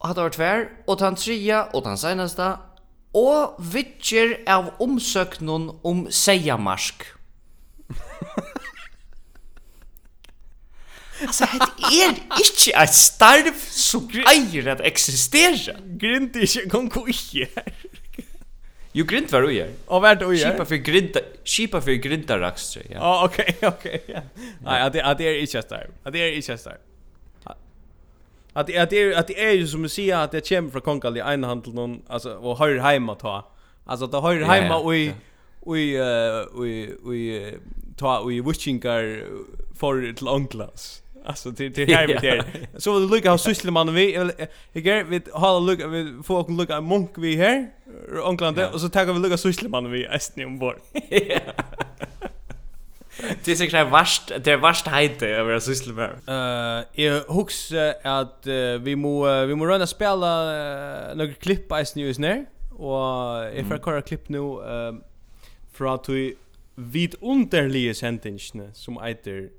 [0.00, 2.56] Og hatt var tvær, og tan tria, og tan seinasta,
[3.16, 7.06] og vittjer av omsøknun om seiamarsk.
[11.24, 15.78] altså, het er ikkje eit starv som eier at eksistera.
[16.00, 17.72] Grint ikkje, kom ko her.
[18.96, 19.74] Jo, grint var ujer.
[19.92, 20.54] Og vært ujer?
[20.54, 23.00] Kipa for grinta, kipa for grinta rakstrøy, ja.
[23.00, 24.22] Oh, okej, okay, okej, ja.
[24.64, 25.90] Nei, at det er ikkje starv.
[26.04, 26.80] At det er ikkje starv
[28.56, 31.20] att att det att det är ju som att säga att det kommer från Konkali
[31.20, 33.52] en handel någon alltså och hör hemma ta.
[33.84, 35.12] Alltså det hör hemma och i
[35.60, 36.00] och i
[37.04, 37.54] och i
[37.96, 39.24] ta och i witchingar
[39.74, 41.02] för till onklas.
[41.24, 42.44] Alltså till till här med det.
[42.80, 44.14] Så vad det lukar hur sysslar man vi
[44.72, 47.70] jag vi har look vi får också lukar munk vi här
[48.24, 50.76] onklande och så tar vi lukar sysslar man vi ästni ombord.
[53.44, 56.10] Det är säkert värst, det är värst hejte över att syssla med.
[56.28, 60.42] Uh, jag hooks att uh, vi må uh, vi må röna spela
[61.10, 62.96] uh, några klipp i snus nu och
[63.56, 64.94] jag får köra klipp nu uh,
[65.72, 66.34] för att vi
[66.74, 69.50] vid underliga sentingen som heter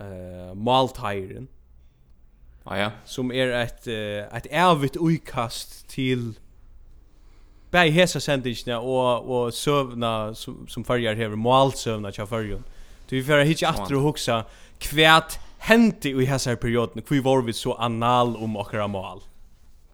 [0.00, 1.48] eh uh, Maltiren.
[2.64, 2.90] Ah, ja.
[3.04, 6.34] Som är ett uh, ett evigt utkast till
[7.72, 12.64] Bæði hesa sendingina og og sövna som som ferjar hevur mál sövna hjá ferjun.
[13.10, 14.44] vi við fer hitja aftur og hugsa
[14.80, 19.22] kvært hendi i hesa perioden, kvi var við so anal um okkara mál.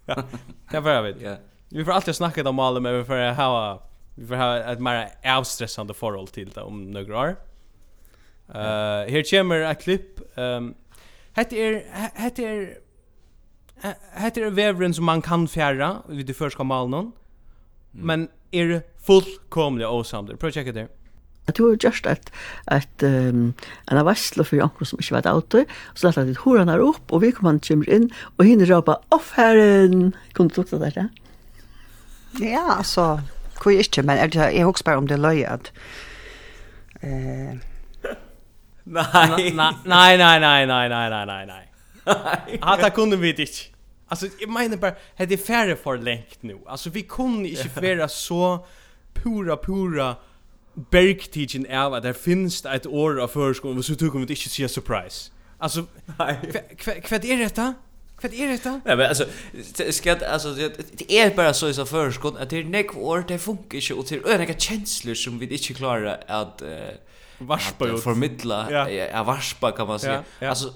[0.07, 0.21] Ja.
[0.69, 1.23] Ta fer við.
[1.25, 1.39] Ja.
[1.73, 3.81] Vi fer alltid snakka om mál, men vi fer hava
[4.17, 7.37] vi fer hava eitt meira avstressande forhold til ta om nøgra år.
[8.55, 10.21] Eh, her kemur eitt klipp.
[10.37, 10.75] Ehm
[11.35, 11.81] hetta er
[12.15, 12.77] hetta er
[14.21, 17.13] hetta er vevren som man kan fjæra við det første malen
[17.95, 20.39] men er fullkomliga osamlig.
[20.41, 20.87] Prøv å tjekke det.
[21.45, 22.31] Jeg tror just at,
[22.73, 23.51] at um,
[23.91, 27.05] en av vasslo for janker som ikke var ute, så lette jeg horan her opp,
[27.13, 30.15] og vi kom han kommer inn, og henne råpa, off herren!
[30.33, 31.11] Kunne du lukta det, ja?
[32.41, 33.21] Ja, altså,
[33.61, 35.71] hvor ikke, men er det, jeg husker bare om det løy at...
[37.05, 37.61] Eh...
[38.85, 41.63] Nei, nei, nei, nei, nei, nei, nei, nei, nei.
[42.67, 43.71] Hatta kunne vi ikke.
[44.15, 46.59] Alltså jag menar bara det är färre för längt nu.
[46.67, 48.67] Alltså vi kunde inte vara så
[49.15, 50.17] pura pura
[50.75, 54.69] bergtigen är att det finns ett år av förskolan och så tog vi inte se
[54.69, 55.31] surprise.
[55.59, 55.85] Alltså
[56.19, 57.75] vad är detta?
[58.23, 58.81] Vad är detta?
[58.85, 59.25] Nej men alltså
[59.91, 60.55] ska alltså
[60.93, 63.95] det är bara så i så förskolan att det är neck år det funkar inte
[63.95, 66.63] och till är känslor som vi inte klarar att
[67.39, 68.71] varspa ut förmedla.
[68.71, 70.25] Ja, varspa kan man säga.
[70.41, 70.75] Alltså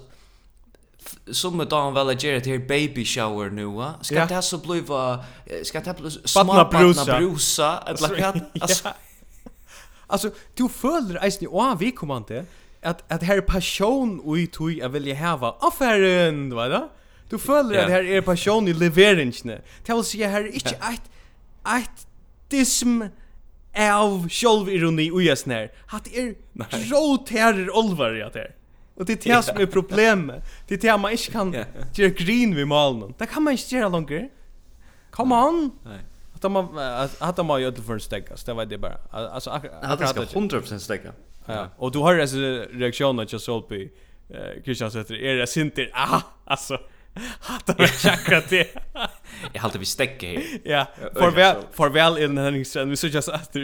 [1.31, 4.27] som då han väl ger det här baby shower nu va ska yeah.
[4.27, 5.23] det så bli va...
[5.63, 7.17] ska det bli smart brusa.
[7.17, 7.83] brusa?
[7.87, 8.89] Eller kat alltså
[10.07, 12.45] alltså du följer eisen ju av vi kommande
[12.81, 16.89] att att här passion och i tog jag vill ju ha affären va då
[17.29, 17.85] du följer yeah.
[17.85, 21.09] att här är passion i leveringen det vill säga här är inte ett
[21.65, 22.07] ett
[22.49, 23.01] dism
[23.77, 26.35] av självironi och jag snär att är
[26.91, 28.55] rotär olvar jag där
[28.99, 30.43] Och det är det som är problemet.
[30.67, 31.53] Det är det man inte kan
[31.93, 33.13] göra green vid malen.
[33.17, 34.29] Det kan man inte göra längre.
[35.11, 35.71] Come on!
[35.85, 35.99] Nej.
[36.35, 38.97] Att de har att man gör det för en stäckas, det var det bara.
[39.11, 39.49] Alltså
[39.81, 40.39] akkurat det.
[40.39, 41.11] 100% stäcka.
[41.45, 41.67] Ja.
[41.77, 42.37] Och du har ju alltså
[42.71, 43.87] reaktionen att jag såg på
[44.63, 45.91] Christian Sätter är det synter.
[45.93, 46.79] Ah, alltså
[47.39, 48.67] Hatta vi chakra det.
[49.53, 50.43] Jag hade vi stäcka här.
[50.63, 53.59] Ja, farväl farväl i den här Vi såg just att det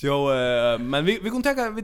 [0.00, 1.82] Jo, uh, men vi vi kunde ta vi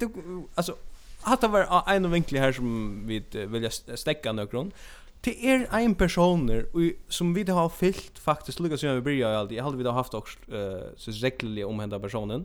[0.55, 0.77] alltså
[1.23, 4.73] hatta var en av vinklar här som vi vill stäcka någon.
[5.21, 6.67] Det är en personer
[7.09, 9.59] som vi har fyllt faktiskt Lucas vi börjar alltid.
[9.59, 12.45] Jag hade vi då haft också uh, så säkert om hända personen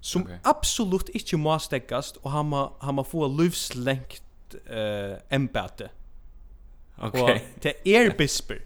[0.00, 0.36] som okay.
[0.42, 4.22] absolut inte må stäckas och han må han må få livslängt
[4.66, 5.90] eh empate.
[6.98, 7.22] Okej.
[7.22, 7.40] Okay.
[7.60, 8.62] Det är bisper.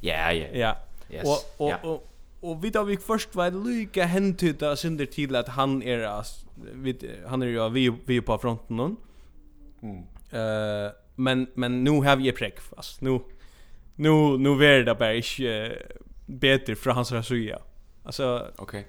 [0.00, 0.46] Ja, ja.
[0.52, 0.76] Ja.
[1.10, 1.24] Yes.
[1.24, 1.84] Och och, yeah.
[1.84, 6.24] och Och vi då vi först var lika hentyta synder till att han är
[6.72, 8.96] vid han är ju vi vi på fronten någon.
[9.82, 10.02] Mm.
[10.30, 13.20] Eh men men nu har vi präck fast nu
[13.94, 15.72] nu nu är det bara inte uh,
[16.26, 17.58] bättre för hans rasuja.
[18.04, 18.64] Alltså okej.
[18.64, 18.84] Okay.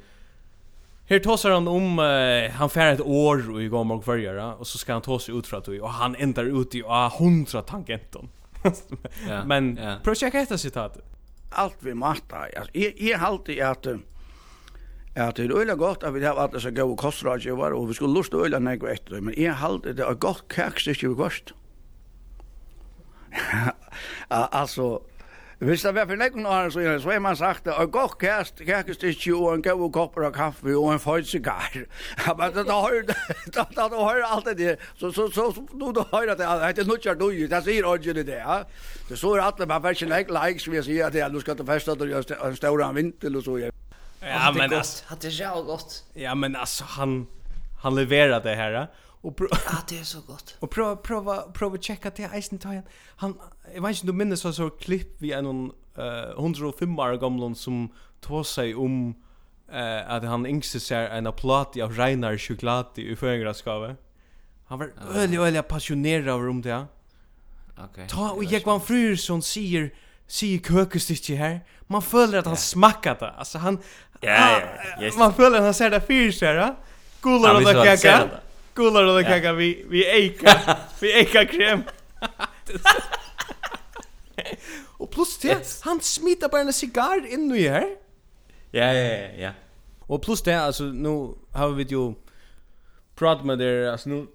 [1.10, 4.68] Här tossar han om uh, han fär ett år och i går och förgöra och
[4.68, 7.62] så ska han ta sig ut för att och han ändrar ut i uh, hundra
[7.62, 8.30] tangenten.
[9.46, 10.02] men yeah.
[10.02, 11.17] projekt heter citatet
[11.50, 12.50] allt vi matar.
[12.58, 13.88] Alltså jag jag halte i att
[15.16, 18.14] att det er øyla godt at vi har att så gode kostrådgivare og vi skulle
[18.14, 21.54] lusta øyla när etter det, men jeg halte det är gott kaxigt vi kost.
[24.30, 25.02] altså,
[25.60, 29.32] Hvis det var for nekken år, så, så er man sagt, og godt kæst, kærkestikki,
[29.34, 31.74] og en gav kopper av kaffe, og en føjt sigar.
[32.38, 33.08] Men da hører,
[33.56, 36.46] da, da, da hører alt det der, så, så, så, så, da hører det,
[36.78, 38.60] det er nukkjar dui, det sier ordentlig det, ja.
[39.10, 41.58] Det så er alt, man får ikke nek leik, som jeg sier, at du skal
[41.58, 43.74] til festa, du gjør en større vintel, og så, ja.
[44.22, 46.04] Ja, men, altså, det er så godt.
[46.16, 47.24] Ja, men, altså, han,
[47.82, 48.86] han leverer det her, ja
[49.22, 49.58] och prova
[49.90, 50.58] det är så gott.
[50.60, 52.84] Och prova prova prova checka till Eisen Tyen.
[53.16, 53.40] Han
[53.76, 57.56] jag vet inte om minns så så klipp vi en någon eh 105 år gammal
[57.56, 59.16] som tog sig om
[59.72, 63.96] eh att han yngste ser en aplat av Reinar choklad i förgraskave.
[64.68, 66.86] Han var öle öle passionerad över om det.
[67.78, 68.08] Okej.
[68.10, 69.94] Ta och jag var fru som säger
[70.28, 71.66] säger kökesticke här.
[71.88, 73.32] Man följer att han smakar det.
[73.32, 73.80] Alltså han
[74.22, 74.62] Ja,
[75.02, 75.12] ja.
[75.18, 76.76] Man följer att han ser det fyrskära.
[77.22, 78.30] Gullar och kaka.
[78.78, 80.78] Skolar och kaka vi vi eka.
[81.02, 81.84] Vi eka krem.
[84.98, 85.82] och plus det yes.
[85.82, 87.96] han smitar bara en cigarr in nu här.
[88.72, 89.52] Ja ja ja ja.
[90.00, 92.14] Och plus det alltså nu har vi ju
[93.16, 94.28] pratat med det alltså nu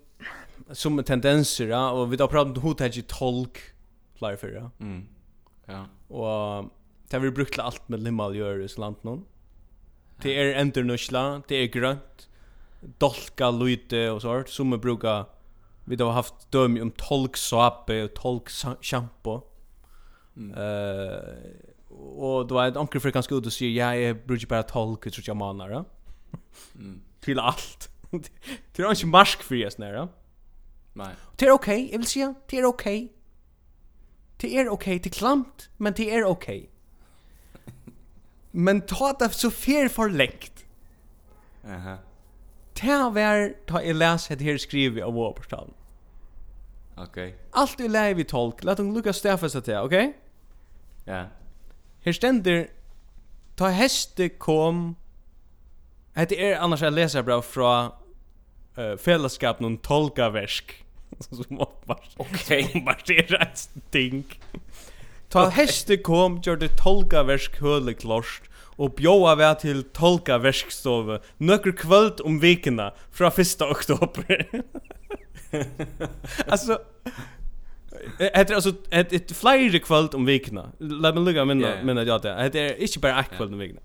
[0.73, 3.59] som tendenser ja och vi har pratat om hur hotellage tolk
[4.19, 4.71] flyer för ja.
[4.81, 5.07] Mm.
[5.67, 5.87] Ja.
[6.09, 6.65] Och
[7.09, 9.25] det har vi brukt allt med limmal gör i landet någon.
[10.23, 12.29] Det är internationella, det är grönt,
[12.99, 15.25] dolka lite och sånt som man brukar
[15.85, 19.43] vi har haft döm om tolksåpe och tolkshampoo.
[20.37, 20.55] Mm.
[20.55, 21.63] Eh
[22.17, 25.15] och då är det onkel för ganska ut och säger ja, jag brukar bara tolk
[25.15, 25.71] så jag manar.
[25.71, 25.85] Ja?
[26.75, 27.01] Mm.
[27.21, 27.89] Till allt.
[28.73, 30.09] till inte mask för just nära.
[30.93, 31.15] Nej.
[31.37, 33.13] Det är okej, jag vill säga, det är okej.
[34.37, 36.71] Det är okej, det är klamt, men det är okej.
[38.51, 40.65] Men ta det så fel för längt.
[41.67, 41.99] Aha.
[42.79, 45.75] Det var ta jeg les det her skrivet av vårportalen.
[46.97, 47.19] Ok.
[47.57, 48.65] Alt er lei vi tolk.
[48.65, 50.13] Lat hon lukka stafas til, ok?
[51.07, 51.25] Ja.
[52.05, 52.67] Her stender
[53.57, 54.97] ta heste kom
[56.15, 57.73] Det er annars jeg leser bra fra
[58.77, 60.75] uh, fellesskap noen tolkaversk
[61.23, 62.67] som oppvart okay.
[62.69, 64.25] som oppvart er et ting
[65.33, 68.51] Ta heste kom gjør det tolkaversk høle klorst
[68.83, 73.63] og bjóa vi til tolka verkstove nøkker kvöld om vikina fra 1.
[73.63, 74.47] oktober.
[76.53, 76.79] alltså
[78.19, 80.73] heter alltså ett ett flyger kvöld om vikina.
[80.79, 82.49] Låt mig lugga minna ja, minna jag det.
[82.53, 83.81] Det är inte bara ett kvöld om vikina.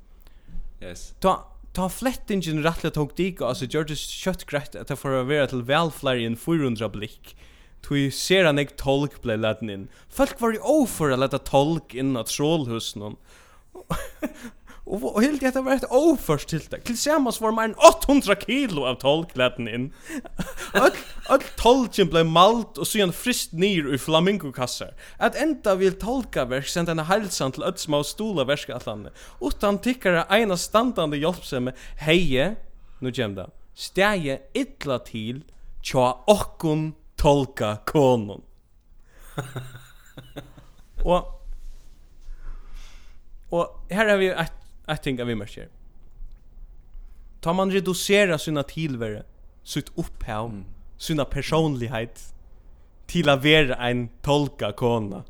[0.82, 1.14] Yes.
[1.20, 5.62] Ta ta flettingen rättligt tog dig alltså Georges kött grett att det får vara till
[5.62, 7.36] välflyer 400 blick.
[7.82, 9.84] Tui ser han ek tolk blei laden inn.
[10.10, 13.18] Folk var jo for å leta tolk inn at trålhusen hon.
[14.88, 16.84] Og og helt detta var et oförst till det.
[16.88, 19.90] Tillsammans var enn 800 kilo av tolklätten inn.
[20.74, 20.96] Og
[21.30, 24.94] og tolken blev malt og sen frist ner i flamingokassar.
[25.20, 29.10] At enda vil tolka verk sent en hälsan til ett små stola verk att landa.
[29.42, 32.56] Utan tickare ena standande hjälpsamme heie
[33.00, 33.50] nu gemda.
[33.76, 35.44] Stäje illa til
[35.84, 38.42] tja okkun tolka konon.
[41.06, 41.34] og
[43.52, 45.70] Og her har vi ett ett ting vi märker.
[47.42, 49.24] Tar man reducera sina tillvärre,
[49.64, 50.66] sitt upphav, mm.
[50.98, 52.34] sina personlighet
[53.06, 55.24] till att vara en tolka kona.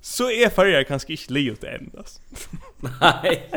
[0.00, 1.90] så är färger kanske inte livet än.
[3.00, 3.50] Nej.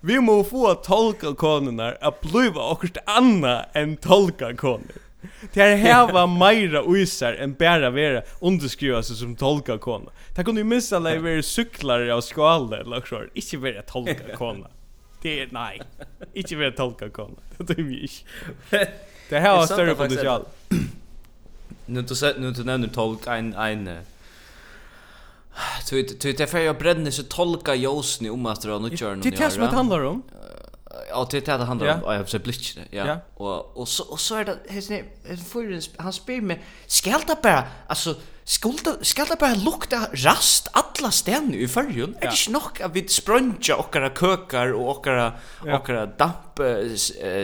[0.00, 5.03] Vi må få tolka konerna att bliva och anna än tolka konerna.
[5.52, 10.10] Det här häva Maira uisar än bara vara underskriva sig som tolka kona.
[10.34, 13.22] Det kunde ju missa alla vara cyklare av skala eller så.
[13.34, 14.66] Inte vara tolka kona.
[15.22, 15.82] Det är nej.
[16.32, 17.36] Inte vara tolka kona.
[17.58, 18.08] Det är ju
[19.28, 20.44] Det här har större potential.
[21.86, 23.98] Nu du sett nu du nämner tolk en en
[25.88, 29.20] Tu tu det för jag bränner så tolka Josni om att dra nu kör nu.
[29.22, 30.22] Det är det som det handlar om.
[31.08, 31.86] Ja, det är det han då.
[31.86, 32.76] Jag har sett blitch.
[32.90, 33.18] Ja.
[33.34, 35.04] Och och så och så är det his name
[35.96, 38.14] han spyr mig skälta bara alltså
[38.44, 42.16] skulda skälta bara lukta rast alla sten i förrjun.
[42.20, 45.32] Är det nog att vi sprunja och kökar och åkara
[45.62, 46.60] våra damp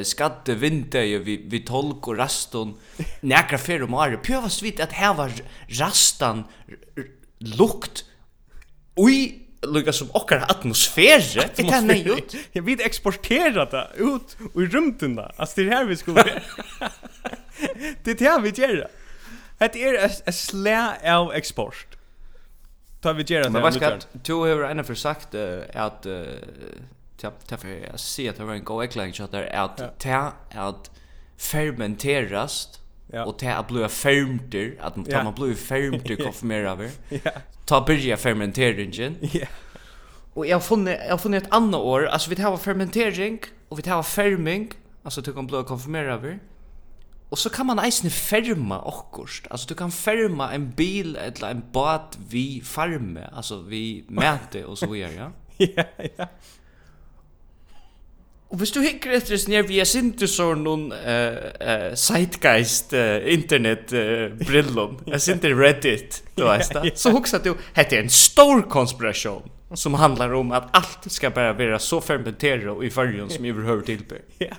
[0.03, 2.79] skatte vinter ju vi vi tolk och raston
[3.21, 5.33] näkra för om är pövast vid att här var
[5.69, 6.45] rastan
[7.39, 8.05] lukt
[8.97, 11.49] Ui, lukka som okkar atmosfære.
[11.57, 12.35] Det er nei ut.
[12.55, 15.31] Jeg vil eksportera det ut i rymden da.
[15.37, 16.25] Altså det er her vi skulle
[18.05, 18.91] Det er her vi gjør det.
[19.61, 21.99] Er et slæ av eksport.
[23.03, 23.53] Ta vi gjør det.
[23.53, 26.07] Men hva skal du har ennå for sagt at
[27.61, 30.91] för jag ser att det var en god äckling så att det är att
[31.37, 32.81] fermenterast
[33.13, 33.25] Ja.
[33.25, 36.91] Och det blir fermter, att man tar man blir fermter konfirmerar vi.
[37.25, 37.31] Ja.
[37.65, 39.17] Ta börja fermenteringen.
[39.21, 39.47] Ja.
[40.35, 43.79] Och jag har funnit jag har funnit ett annat år, alltså vi har fermentering och
[43.79, 46.39] vi har ferming, alltså du kan bli konfirmerar vi.
[47.29, 49.47] Och så kan man eisne ferma okkurst.
[49.51, 54.79] Alltså du kan ferma en bil eller en båt vi farme, alltså vi mäter och
[54.79, 55.13] så vidare,
[55.57, 55.67] ja.
[55.77, 55.85] Ja,
[56.17, 56.29] ja.
[58.51, 59.85] Och visst du hickar efter det när vi är
[60.55, 61.29] någon eh
[61.61, 64.99] eh zeitgeist eh, internet eh, brillon.
[65.05, 66.99] Jag ser Reddit då vet det.
[66.99, 69.43] Så huxar du hette en stor konspiration
[69.75, 73.87] som handlar om att allt ska bara vara så fermenterat och i färgen som överhuvud
[73.87, 74.19] tillbör.
[74.39, 74.57] Ja.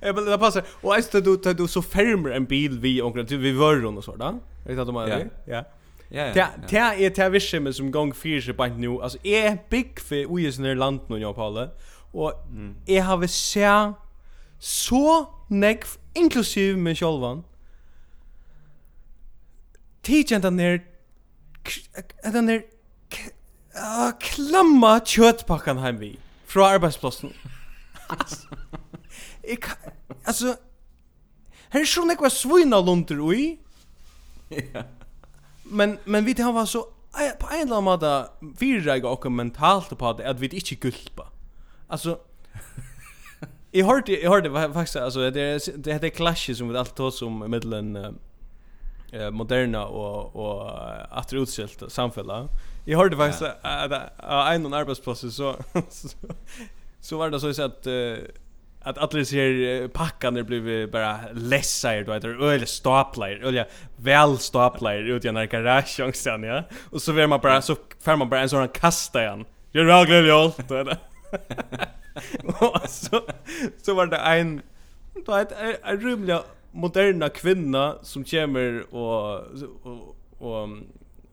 [0.00, 0.64] Ja men det passar.
[0.80, 4.34] Och är du tar du så fermer en bil vi och vi vörron och sådär.
[4.66, 5.28] Vet du att de är det?
[5.46, 5.52] Ja.
[5.54, 5.64] Ja.
[6.12, 9.02] Ja, ja, ja, ja, som gång fyra sig på nu.
[9.02, 11.34] Alltså är big för i sån land nu jag
[12.12, 12.74] Og mm.
[12.88, 13.66] jeg har vel se
[14.60, 17.44] så nekv, inklusiv med sjolvan,
[20.02, 20.78] tidkjent den der,
[22.32, 22.60] den der,
[23.76, 26.18] uh, klamma kjøttpakkan heimvi,
[26.50, 27.32] fra arbeidsplassen.
[29.48, 29.76] jeg kan,
[30.26, 30.56] altså,
[31.72, 33.56] her er så nekva svina lunter ui,
[35.64, 36.84] men, men vi har var så,
[37.14, 38.14] på en eller annen måte,
[38.58, 41.29] virrega okkur mentalt på det, at vi ikke gulpa.
[41.90, 42.18] Alltså
[43.70, 47.10] Jag hörde jag hörde faktiskt alltså det är det heter clashes som vi allt tar
[47.10, 47.96] som mellan
[49.12, 50.70] eh moderna och och
[51.18, 52.48] att utskilt samfälla.
[52.84, 55.30] Jag hörde faktiskt att en någon arbetsplats så
[57.00, 57.86] så var det så att
[58.82, 63.64] att alla ser packan packarna blev bara lessar då heter öl staplar öl
[63.96, 68.16] väl staplar ut i en garage sen ja och så vill man bara så får
[68.16, 69.44] man bara en sån kasta igen.
[69.72, 70.72] Gör väl glädje allt
[72.44, 73.22] och så
[73.82, 74.62] så var det en
[75.26, 75.52] då ett
[75.82, 76.38] en rymlig
[76.72, 79.40] moderna kvinna som kommer och
[79.82, 80.68] och, och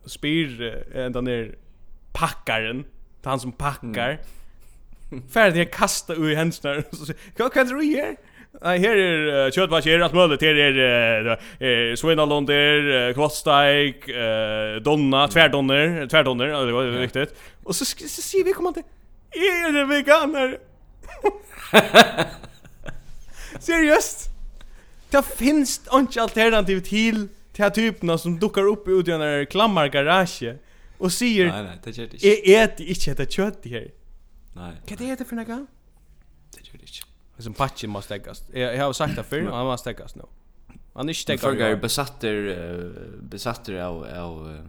[0.06, 1.54] spyr ända ner
[2.12, 2.84] packaren
[3.24, 4.18] han som packar
[5.10, 5.28] mm.
[5.32, 8.16] färdig att kasta ur händerna så säger kan du göra
[8.58, 10.38] Nei, her er uh, kjøttvasker, alt mulig.
[10.40, 10.78] Her er
[11.28, 17.26] uh, uh, svinalonder, uh, kvotsteik, uh, donna, tverdonner, tverdonner, ja, det var riktig.
[17.68, 18.82] Og så, så sier vi kommande,
[19.30, 20.58] Är det veganer?
[23.60, 24.28] Seriöst?
[25.10, 30.42] Det finns inte alternativ till till typerna som duckar upp ut i en klammar garage
[30.98, 32.50] och säger Nej nej, det gör det inte.
[32.50, 33.90] Jag äter inte detta kött här.
[34.54, 34.72] Nej.
[34.86, 35.46] Kan det äta för några?
[35.46, 37.42] Det gör det inte.
[37.42, 38.44] som patchen måste läggas.
[38.52, 40.22] Jag, jag har sagt det förr, han måste läggas nu.
[40.94, 41.42] Han är inte läggas.
[41.42, 44.66] Folk är besatter besatter av av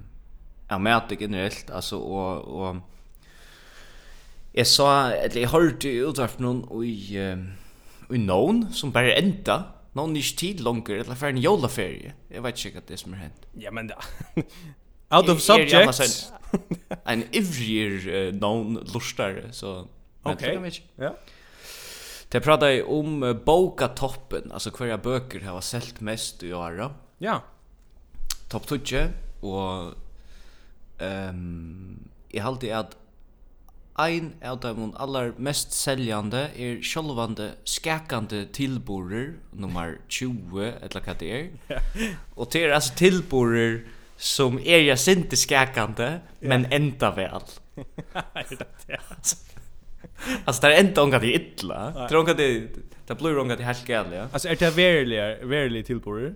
[0.70, 2.76] av mätet generellt alltså och och
[4.60, 9.62] Jeg sa, eller jeg hørte i utvarp noen i, uh, i noen som bare enda,
[9.96, 12.12] noen ikke tid langer, eller for en jolaferie.
[12.28, 13.48] Jeg vet ikke hva det som er hent.
[13.62, 14.02] Ja, men da.
[15.16, 16.28] Out of subjects.
[16.52, 19.82] En, en ivrier uh, noen lortare, så...
[20.28, 21.14] Men, Ok, ja.
[22.30, 26.84] Det pratar ju om uh, bokatoppen, alltså kvarja böcker har sålt mest i år.
[27.24, 27.40] Ja.
[28.52, 29.08] Topp 20
[29.42, 29.96] og
[31.00, 32.70] ehm um, i allt det
[34.00, 41.32] ein av de allar mest seljande er sjálvande skakande tilborer nummer 20 eller hva det
[41.36, 41.80] er.
[42.40, 43.82] Og det er altså tilborer
[44.20, 47.44] som er ja sinte skakande men enda vel.
[50.46, 52.08] Alltså det ända hon kan det illa.
[52.10, 52.68] Det är kan det
[53.08, 54.30] det blir hon kan det helt gärna.
[54.34, 56.34] Alltså är det verkligen verkligen tillbörare?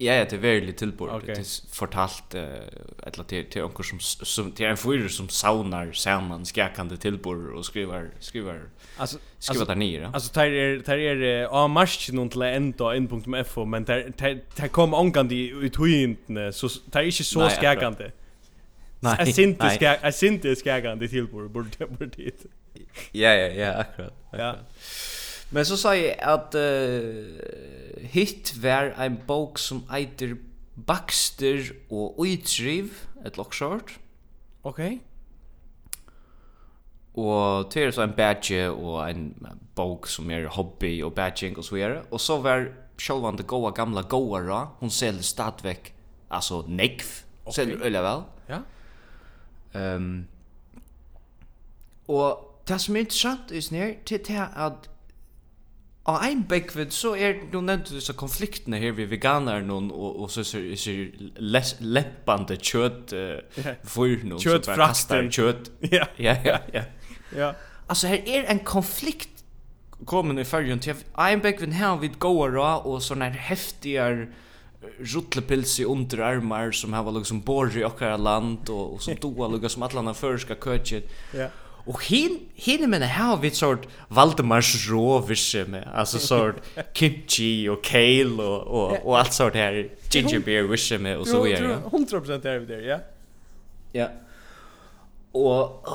[0.00, 1.10] Ja, ja, det är väldigt tillbord.
[1.10, 1.34] Okay.
[1.34, 2.42] Det är fortalt eh
[3.06, 7.66] eller till till onkel som som till en fyrer som saunar samman skakande tillbord och
[7.66, 8.60] skriver skriver
[8.96, 10.10] alltså skriver där nere.
[10.14, 14.12] Alltså tar är tar är a marsch någon till ända n.f men där
[14.56, 18.10] där kom angande ut hyrnt så tar inte så skakande.
[19.00, 19.16] Nej.
[19.18, 22.32] Jag synte skak jag synte skakande tillbord borde borde.
[23.12, 24.12] Ja, ja, ja, akkurat.
[24.32, 24.54] Ja.
[25.50, 27.40] Men så sa jag att uh,
[28.00, 30.36] hit var en bok som eiter
[30.86, 33.98] Baxter og Uitriv, et lockshort.
[34.64, 34.86] Okej.
[34.86, 34.98] Okay.
[37.18, 39.34] Og det er så en badge og en
[39.74, 42.02] bok som er hobby og badging og så videre.
[42.10, 42.68] Og så var
[42.98, 45.92] sjølvan det goa gamla goara, hun selger stadvekk,
[46.30, 47.06] altså nekv,
[47.44, 47.54] okay.
[47.54, 48.22] selger øyla vel.
[48.48, 48.60] Ja.
[49.96, 50.26] Um,
[52.08, 54.90] og det som er interessant i snir, det er at
[56.08, 60.30] Og ein bekvid så er du nevnte disse konfliktene her vi veganer noen og, og
[60.32, 60.64] så ser
[61.36, 65.72] les, leppande kjøtt uh, for noen kjøtt som kastar kjøtt.
[65.98, 66.62] Ja, ja, ja.
[66.72, 66.86] ja.
[67.36, 67.50] ja.
[67.88, 69.44] Altså her er en konflikt
[70.08, 74.28] kommen i fyrjun til ein bekvid her vid goa ra og sånne heftigar
[75.02, 79.68] rutlepils i underarmar som har liksom bor i okkara land og, og som doa lukka
[79.68, 81.10] som allan av førska køtjet.
[81.34, 81.48] Ja.
[81.50, 81.64] Yeah.
[81.88, 86.56] Och hin hin men här vi sort Valdemars råvisse med alltså sort
[86.92, 91.42] kimchi och kale och och, och allt sort här ginger beer visse med och så
[91.42, 91.82] vidare.
[91.90, 92.98] 100% är vi där, ja.
[93.92, 94.08] Ja.
[95.32, 95.88] Og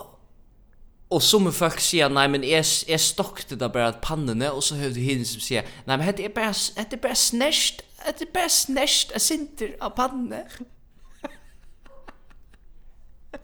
[1.14, 5.02] Og som folk sier, nei, men jeg, jeg stokte da bare pannene, og så høvde
[5.04, 8.50] hinn som sier, nei, men dette er bare, dette er bare snæsht, dette er bare
[8.50, 10.40] snæsht, jeg sinter av pannene.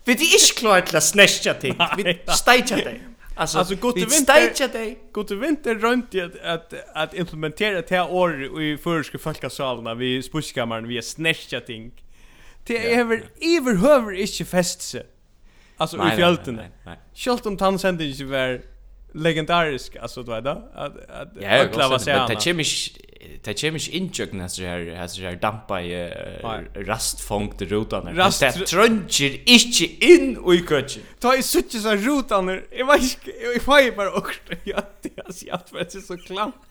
[0.05, 1.75] Vi det är klar til å snäcka ting.
[1.97, 3.01] Vi stäjer deg.
[3.35, 4.97] Alltså, alltså gott vi stäjer dig.
[5.11, 10.87] Gott vinter runt att att att implementera det här år i förska folkasalarna vi spuskammaren
[10.87, 11.91] vi snäcka ting.
[12.65, 15.03] Det är över överhöver inte fästse.
[15.77, 16.61] Alltså i fjälten.
[17.15, 18.61] Schalt om tansändingen var
[19.13, 22.13] legendarisk alltså då då att att klara sig.
[22.13, 25.91] Det är kemisk det kommer ikke inntjøkken hans her, hans her dampa i
[26.87, 28.13] rastfångte rutene.
[28.15, 28.45] Rast...
[28.55, 31.03] Det trønger ikke inn i køkken.
[31.19, 35.31] Ta i suttje seg rutene, jeg vet ikke, jeg vet bare åkst, ja, det er
[35.31, 36.65] så jævnt, det er så klamt.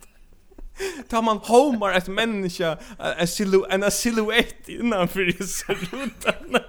[1.11, 2.77] Ta man homar ett människa,
[3.19, 6.63] en silu en silhuett innanför dessa rutan.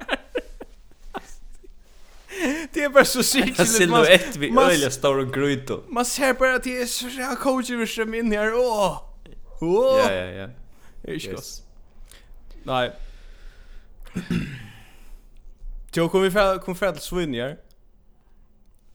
[2.73, 3.59] Det är bara så sjukt.
[3.59, 5.83] En silhuett vi öliga stora grytor.
[5.89, 9.08] Man ser bara att det är så här coacher som in här, åh!
[9.61, 10.47] Ja, ja, ja.
[11.03, 11.35] Ikke yes.
[11.35, 12.65] godt.
[12.65, 12.89] Nei.
[15.95, 17.55] Jo, kom vi fra, kom fra til Svinjar?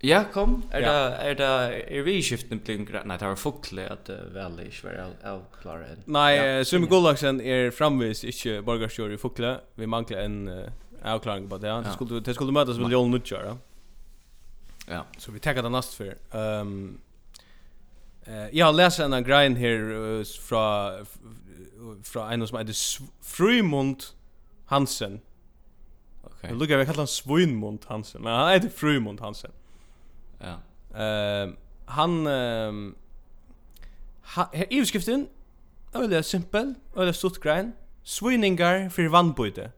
[0.05, 0.63] Ja, kom.
[0.71, 0.93] Er ja.
[0.93, 1.49] det, er det,
[1.99, 5.15] er vi i skiften blir en Nei, det var fuktelig at uh, vel ikke var
[5.33, 5.89] avklare.
[5.97, 6.45] Av Nei, ja.
[6.61, 9.57] uh, Sumi Gullaksen er framvis ikke borgarstjør i fuktelig.
[9.81, 10.69] Vi mangler en uh,
[11.03, 11.73] avklaring på det.
[11.73, 11.81] Ja.
[11.87, 13.57] Det skulle, det skulle møtes med Jolun Nutjar, da.
[14.87, 15.03] Ja.
[15.19, 16.15] Så vi tenker det nästa för.
[16.61, 17.01] Um,
[18.25, 21.07] Eh jag har läst en grein här uh, från
[22.03, 22.77] från en som heter
[23.23, 24.05] Frymund
[24.67, 25.21] Hansen.
[26.23, 26.37] Okej.
[26.37, 26.59] Okay.
[26.59, 29.51] Lukar vi kallar han Svunmund Hansen, men han heter Frymund Hansen.
[30.39, 30.59] Ja.
[30.99, 31.55] Ehm uh,
[31.87, 32.95] han ehm
[34.37, 35.29] uh, överskriften
[35.95, 37.73] Öle simpel, öle stort grein.
[38.03, 39.73] Svinningar för vannbyte.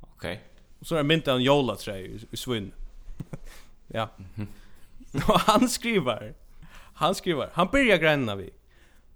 [0.00, 0.32] Okej.
[0.32, 0.38] Okay.
[0.78, 1.98] Och så är myntet en jola trä
[2.30, 2.72] i svinn.
[3.86, 4.08] ja.
[5.28, 6.34] Och han skriver
[6.98, 8.50] Han skriver, han börjar gränna vi.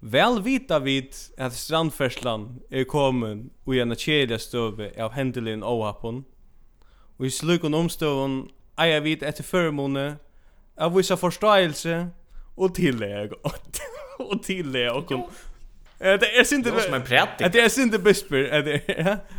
[0.01, 6.25] Väl vita vid att strandfärslan är kommen och gärna kedja stöve av händelin och happen.
[7.17, 10.17] Och i slukon omstöven äger vid efter förmåne
[10.77, 12.09] av vissa förståelse
[12.55, 13.33] och tillägg
[14.19, 15.29] och tillägg och kom.
[15.99, 17.29] Det är inte det som en prätt.
[17.39, 18.83] Det är inte det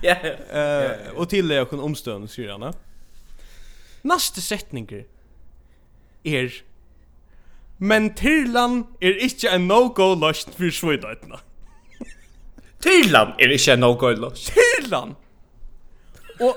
[0.02, 0.16] Ja.
[0.60, 2.74] Eh och tillägg och omstöven, säger han.
[4.02, 5.06] Nästa setning
[6.24, 6.54] är
[7.84, 11.42] men Tirland er ikkje en no-go løst for svidatna.
[12.84, 14.54] Tirland er ikkje en no-go løst.
[14.56, 15.18] Tirland!
[16.40, 16.56] Og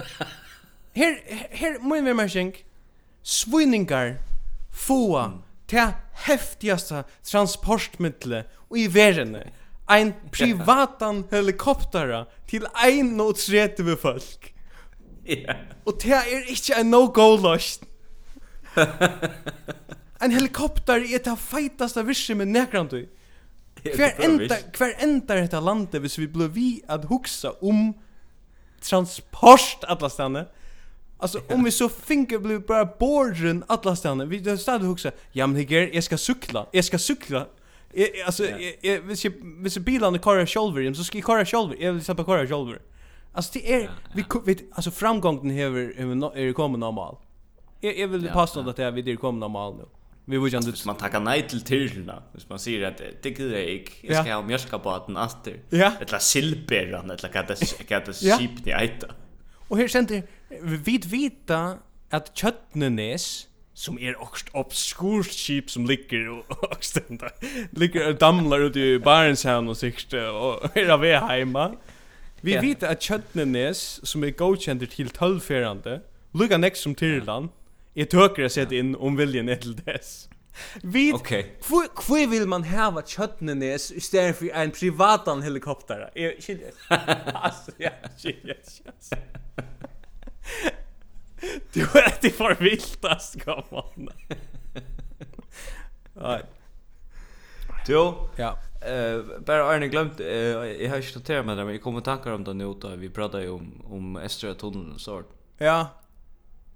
[0.94, 1.18] her,
[1.50, 2.54] her må vi merking,
[3.26, 4.20] Svøyningar
[4.70, 5.00] få
[5.66, 5.92] til
[6.28, 8.46] heftigaste transportmiddelet
[8.76, 9.42] i verene.
[9.90, 14.52] Ein privatan helikoptera til 31 folk.
[15.26, 15.58] Ja.
[15.86, 17.82] Og det er ikkje en no-go-løst.
[20.18, 23.08] en helikopter är det fetaste virse med näkrant du.
[23.94, 27.94] Kvar enda kvar enda detta landet hvis vi blir vi att huxa om
[28.80, 30.44] transport alla stanna.
[31.18, 34.24] Alltså om vi så finke blir bara borgen alla stanna.
[34.24, 35.10] Vi det stad huxa.
[35.32, 36.66] Ja men här jag ska cykla.
[36.72, 37.46] Jag ska cykla.
[37.92, 38.44] Jag, alltså
[38.80, 41.76] jag hvis jag hvis bilarna kör shoulder så ska jag köra shoulder.
[41.80, 42.78] Jag vill släppa köra själva.
[43.32, 45.76] Alltså det är vi vi alltså framgången här
[46.36, 47.16] är kommer normal.
[47.80, 49.84] Jag jag vill passa att det är vi det kommer normal nu.
[50.28, 52.22] Vi vill ju inte man tackar nej till tyrna.
[52.32, 54.04] Hvis man säger att det gick det gick.
[54.04, 55.60] Jag ska ha mjölka på den åter.
[55.70, 59.06] Eller silberan eller vad det kan det skipni äta.
[59.68, 60.10] Och här sent
[60.62, 61.78] vi vita
[62.10, 67.28] att köttnenes som är också obskurt skip som ligger och stända.
[67.70, 71.74] Ligger och damlar ute i Barentshavn och sikt och är av hemma.
[72.40, 76.00] Vi vita att köttnenes som är godkänd till 12 förande.
[76.32, 77.48] Lugga näck som Tyrland.
[77.48, 77.65] Yeah.
[77.96, 80.26] Jag tycker å sette in om viljen er til dess.
[80.82, 81.46] Vi Okej.
[81.68, 83.42] Hvor vill man hava att
[83.92, 86.10] i stedet for en privatan helikopter?
[86.14, 86.60] Jag shit.
[86.88, 88.36] Alltså ja, shit.
[91.72, 94.08] Du er det for viltast, kom on.
[96.14, 96.42] Nej.
[97.88, 98.28] Jo.
[98.36, 98.58] Ja.
[98.82, 100.28] Eh bara Arne glömt eh
[100.82, 103.10] jag har inte noterat med det men jag kommer tankar om det nu då vi
[103.10, 105.26] pratade ju om om Östra tunneln och sånt.
[105.58, 105.88] Ja.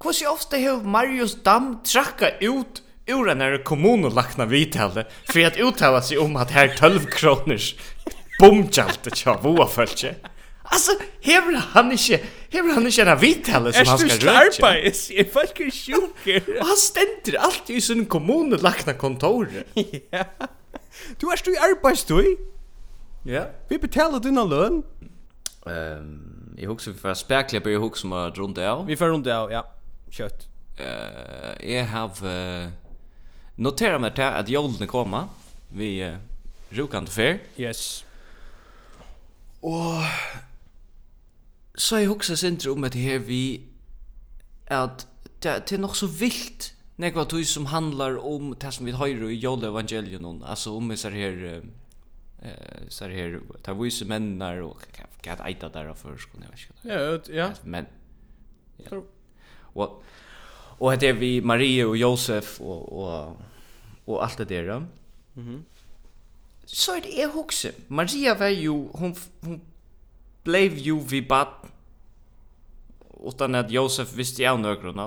[0.05, 5.57] Hur så ofta har Marius Dam tracka ut ur den här kommunulakna vithalde för att
[5.57, 7.75] uttala sig om att här 12 kronors
[8.41, 10.15] bomkjaltet tja voa fölkje.
[10.63, 12.19] Alltså, hever han ikki,
[12.51, 14.31] hever han ikki en avitale som han skal rødkje?
[14.31, 16.49] Er du slarpa, jeg er faktisk sjuker.
[16.61, 19.67] Og han stender alltid i sin kommunelagna kontoret.
[20.13, 20.25] Ja.
[21.21, 22.37] Du er stu i arbeidstøy.
[23.27, 23.45] Ja.
[23.69, 24.81] Vi betaler dina løn.
[25.69, 28.87] Ehm, eg husker vi får spekler, jeg husker vi får rundt av.
[28.89, 29.63] Vi får rundt av, ja
[30.11, 30.49] kött.
[30.77, 32.69] Eh, jag har uh,
[33.55, 35.25] noterat mig till att jolden kommer.
[35.73, 36.17] Vi uh,
[36.71, 37.39] rokar inte fair.
[37.57, 38.05] Yes.
[39.61, 40.03] Och
[41.75, 43.63] så jag huxar syndrom om att här vi
[44.69, 45.07] att
[45.39, 48.93] det, det är nog så vilt när vad du som handlar om det som vi
[48.93, 51.63] har i Jolle evangelion alltså om så här
[52.43, 56.51] eh så här ta vi som männar och kan kan äta där för skulle jag
[56.51, 57.33] vet inte.
[57.33, 57.53] Ja, ja.
[57.63, 57.87] Men
[58.77, 59.03] ja
[59.75, 60.03] och
[60.79, 63.37] och heter vi Maria och Josef och och
[64.05, 64.79] och allt det där.
[64.79, 64.89] Mhm.
[65.37, 65.65] Mm
[66.73, 67.69] så er det jeg också.
[67.89, 69.61] Maria var ju hon hon
[70.45, 71.47] blev ju vi bad
[73.27, 75.07] utan att Josef visste jag några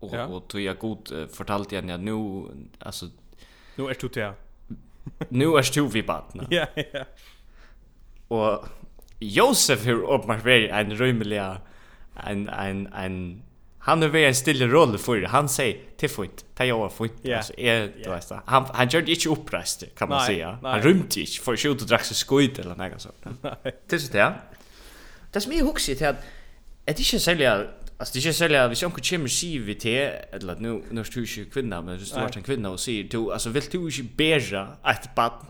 [0.00, 0.26] och ja.
[0.26, 2.44] och tog jag god uh, fortalt igen jag nu
[2.80, 3.06] alltså
[3.76, 4.32] nu är du til
[5.30, 6.46] nu er du vi bad.
[6.50, 7.04] Ja, ja.
[8.28, 8.68] Och
[9.20, 11.60] Josef har åpenbart vært en rymliga
[12.26, 13.42] en en en
[13.86, 15.28] han är väl en stille roll det.
[15.28, 17.38] han säger till fot ta jag fot yeah.
[17.38, 17.88] alltså är yeah.
[18.04, 18.40] du vet det.
[18.46, 21.82] han han gjør det ikke oppreist, kan man säga han rymte ikke, for ikke ut
[21.82, 23.26] og drakk seg skojt eller noe sånt
[23.88, 24.32] Til så där
[25.34, 26.16] det som jeg husker til at,
[26.86, 27.66] att det ikke inte sälja
[27.98, 30.82] Alltså det är inte sälja, hvis jag inte kommer sier vi te, eller att nu,
[30.90, 33.50] nu är du inte kvinna, men hvis du är en kvinna och säger, du, alltså
[33.50, 35.46] vill du inte bära ett barn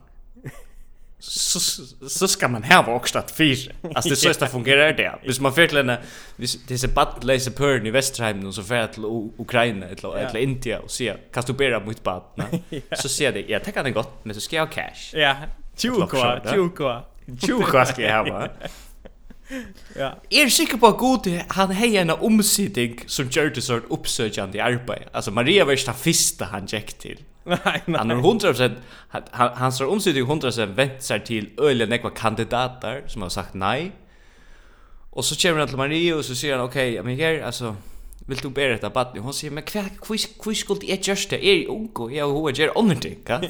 [1.19, 1.61] så
[2.09, 3.71] så ska man ha också att fisk.
[3.95, 5.19] Alltså det så att fungerar det.
[5.25, 5.97] Hvis man får till en
[6.37, 9.05] hvis det är bad läser pörn i Västerheim och så får till
[9.39, 12.23] Ukraina eller eller India och se kan du bära mot bad.
[12.97, 15.13] Så ser det jag tänker det gott men så ska jag cash.
[15.13, 15.37] Ja.
[15.77, 17.03] Tjuka, tjuka.
[17.47, 18.49] Tjuka ska jag ha.
[19.97, 20.15] Ja.
[20.31, 25.07] Er sikker på god han hei en omsiding som gjør det sånn oppsøkjande arbeid.
[25.15, 27.21] Altså Maria var ikke den første han gikk til.
[27.47, 27.99] Nej, nej.
[27.99, 28.77] Han är 100%
[29.31, 33.93] han han står omsidig 100% vänt sig till öliga nekva kandidater som har sagt nej.
[35.11, 37.77] Och så kommer han till Marie och så säger han okej, okay, men här alltså
[38.27, 39.19] vill du bära detta barn?
[39.19, 42.59] Hon säger men kvar quiz quiz skulle jag just det är unko jag hur jag
[42.59, 43.41] gör någonting, va?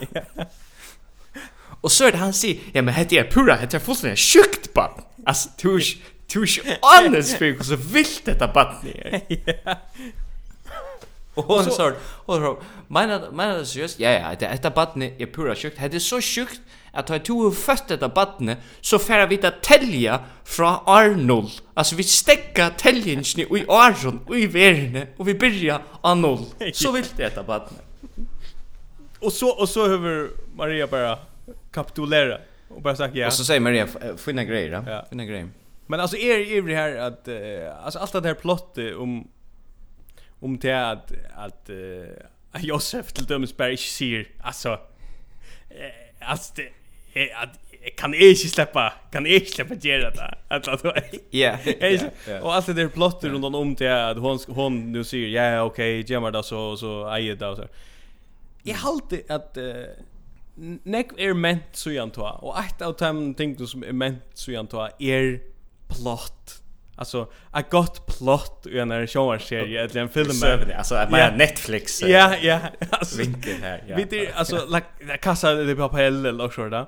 [1.80, 4.74] Och så är det han säger, ja men hette är pura, hette är fullständigt sjukt
[4.74, 5.02] barn.
[5.24, 9.20] Alltså tusch tusch honest för så vilt detta barn är.
[11.36, 11.92] Och hon sa
[12.26, 12.58] och så
[12.88, 13.98] menar menar det?
[13.98, 15.78] Ja ja, det detta barnet är pura sjukt.
[15.80, 16.60] Det är så sjukt
[16.92, 21.50] att ha två fött detta barnet så för vi att tälja från Arnold.
[21.74, 26.46] Alltså vi stecka täljen i Arnold, och i Verne och vi börjar Arnold.
[26.72, 27.82] Så vill det detta barnet.
[29.18, 31.18] Och så och så över Maria bara
[31.72, 33.26] kapitulera och bara sagt ja.
[33.26, 35.06] Och så säger Maria finna grejer, ja.
[35.10, 35.48] Finna grejer.
[35.86, 38.96] Men alltså är er, är er det här att uh, alltså allt det här plottet
[38.96, 39.28] om
[40.40, 42.06] om det att att uh,
[42.60, 44.72] Josef till dömes bara inte ser alltså
[45.70, 46.70] eh, alltså det
[47.14, 47.58] är att
[47.96, 50.92] kan jag inte släppa kan jag inte släppa göra det att då
[51.30, 51.58] ja
[52.26, 55.62] ja och allt det där plotter runt om till att hon hon nu säger ja
[55.62, 57.64] okej okay, gemma då så så äger det då så.
[58.62, 59.84] Jag håller att uh,
[60.82, 64.52] nek er ment så jag antar och ett av de ting som är ment så
[64.52, 65.40] jag antar är
[65.88, 66.62] plott
[66.96, 70.30] alltså a gott plot i en showserie eller en film.
[70.78, 72.02] Alltså att man Netflix.
[72.02, 73.18] Ja ja alltså.
[73.18, 73.96] Vinkel här ja.
[73.96, 76.86] Vet du alltså like kassa det på papper eller så där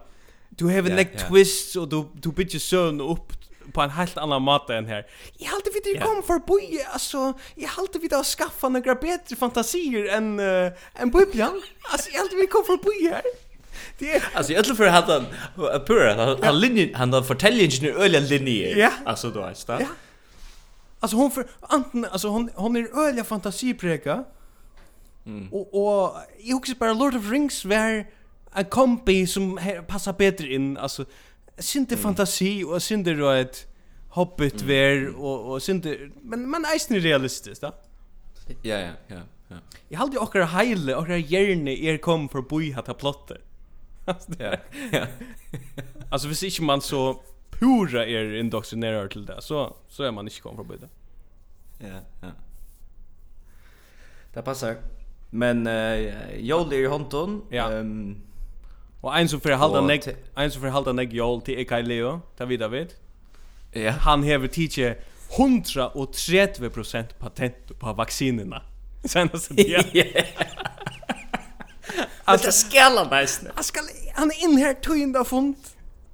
[0.48, 3.32] du have a like twist och du du bitch sön upp
[3.72, 5.06] på en helt annan mat än här.
[5.38, 9.36] Jag hade vi det kom för boje alltså jag hade vi det skaffa några bättre
[9.36, 11.62] fantasier än uh, än bubblan.
[11.92, 13.22] Alltså jag hade vi kom för boje här.
[14.32, 15.26] Alltså jag tror för att han
[15.86, 18.76] pura han linjen han fortäljer inte ingen öliga linjer.
[18.76, 18.92] Ja.
[19.04, 19.82] Alltså då är det.
[19.82, 19.86] Ja.
[21.00, 24.24] Alltså hon för anten alltså hon hon är öliga fantasipreka.
[25.26, 25.52] Mm.
[25.52, 28.06] Och och jag också bara Lord of Rings var
[28.54, 31.04] en kompi som passar bättre in alltså
[31.58, 32.02] synte mm.
[32.02, 33.66] fantasi och synte då ett
[34.08, 37.72] hobbit ver och och synte men men är realistiskt då.
[38.62, 39.20] Ja ja ja.
[39.48, 39.56] Ja.
[39.88, 43.40] Jag hade ju också heile och jag gärna er kom för boy hata plotter
[44.38, 44.54] ja.
[44.92, 45.06] ja.
[46.10, 50.40] alltså hvis ikke man så pura er indoktrinerar til det så så är man inte
[50.40, 50.88] kommer förbi det.
[51.80, 52.30] Ja, ja.
[54.34, 54.76] Det passar.
[55.30, 57.42] Men uh, Joel är i Honton.
[57.50, 57.72] Ja.
[57.72, 58.22] Um,
[59.00, 62.20] och en som får halda neg en som får halda neg Joel till Ekai Leo,
[62.36, 62.94] ta vi David.
[63.72, 63.90] Ja.
[63.90, 64.96] Han hever tidsje
[65.30, 68.62] 130% patent på vaccinerna.
[69.04, 70.26] Sen alltså det.
[72.24, 73.52] Alltså skalla nice.
[73.56, 73.80] Jag ska
[74.18, 75.56] han är in här tynda fond.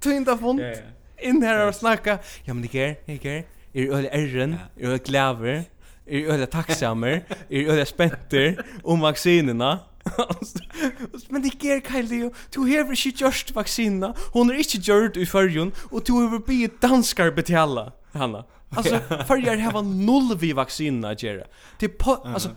[0.00, 0.60] Tynda fond.
[0.60, 1.28] Ja, ja.
[1.28, 2.18] In här och snacka.
[2.44, 3.44] Ja men det är, det är.
[3.72, 4.56] Är du öle ärren?
[4.80, 5.64] Är du gläver?
[6.06, 7.24] Är du öle tacksammer?
[7.48, 9.80] Är öle spänter om vaccinerna?
[11.30, 15.70] men det ger Kylie du hever ikke gjørst vaksina hon er ikke gjørt i fyrjun
[15.90, 18.42] og du hever bi danskar betala Hanna
[18.76, 19.00] altså
[19.30, 21.48] fyrjar heva null vi vaksina gjerra
[21.80, 22.34] til po uh -huh.
[22.34, 22.50] altså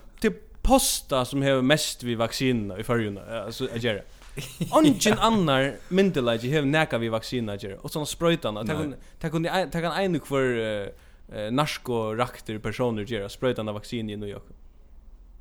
[0.63, 4.03] posta som hever mest vi vaksina i fyrjun altså gjerra
[4.77, 8.63] Ongen annar myndelagi hef neka vi vaksina ger og sånne sprøytana.
[8.67, 14.13] Ta kun ta kun ta kan einu kvar uh, narko rakter personer ger sprøytana vaksina
[14.13, 14.51] i New York.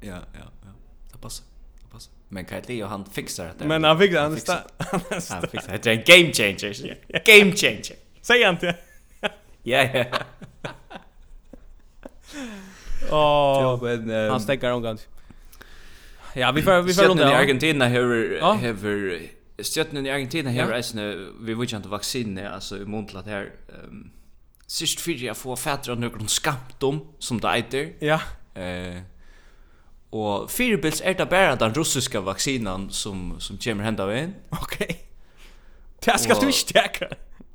[0.05, 0.73] Ja, ja, ja.
[1.13, 1.47] Det passar.
[1.81, 2.13] Det passar.
[2.29, 3.69] Men kan Leo han fixar det.
[3.69, 4.63] Men han fixar han sta.
[4.79, 5.87] Han fixar det.
[5.87, 6.99] är en game changer.
[7.25, 7.97] Game changer.
[8.23, 8.77] Säg inte.
[9.67, 10.05] Ja, ja.
[13.11, 15.09] Åh, men han stäcker omgångs.
[16.37, 19.19] Ja, vi får vi får runt i Argentina hur här
[19.63, 24.11] Stjärnan i Argentina här är snö vi vill inte vaccine alltså i muntlat här ehm
[24.67, 27.93] sist för jag får fatter av någon skamtom som det heter.
[27.99, 28.21] Ja.
[28.55, 29.01] Eh
[30.11, 34.35] och fyrbils är det bara den ryska vaccinen som som kommer hända in.
[34.51, 34.99] Okej.
[36.05, 37.09] Det ska du inte täcka.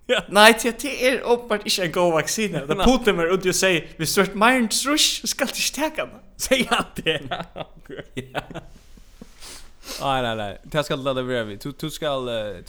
[0.06, 0.24] Ja.
[0.30, 2.52] Nej, det är uppenbart inte en god vaccin.
[2.52, 6.20] Det putter mig ut och säger, vi stört mer än ska ska inte täcka den.
[6.42, 7.46] Säg att det.
[10.02, 10.58] Nej nej nej.
[10.64, 11.56] Det ska lada vara vi.
[11.56, 12.20] Du du ska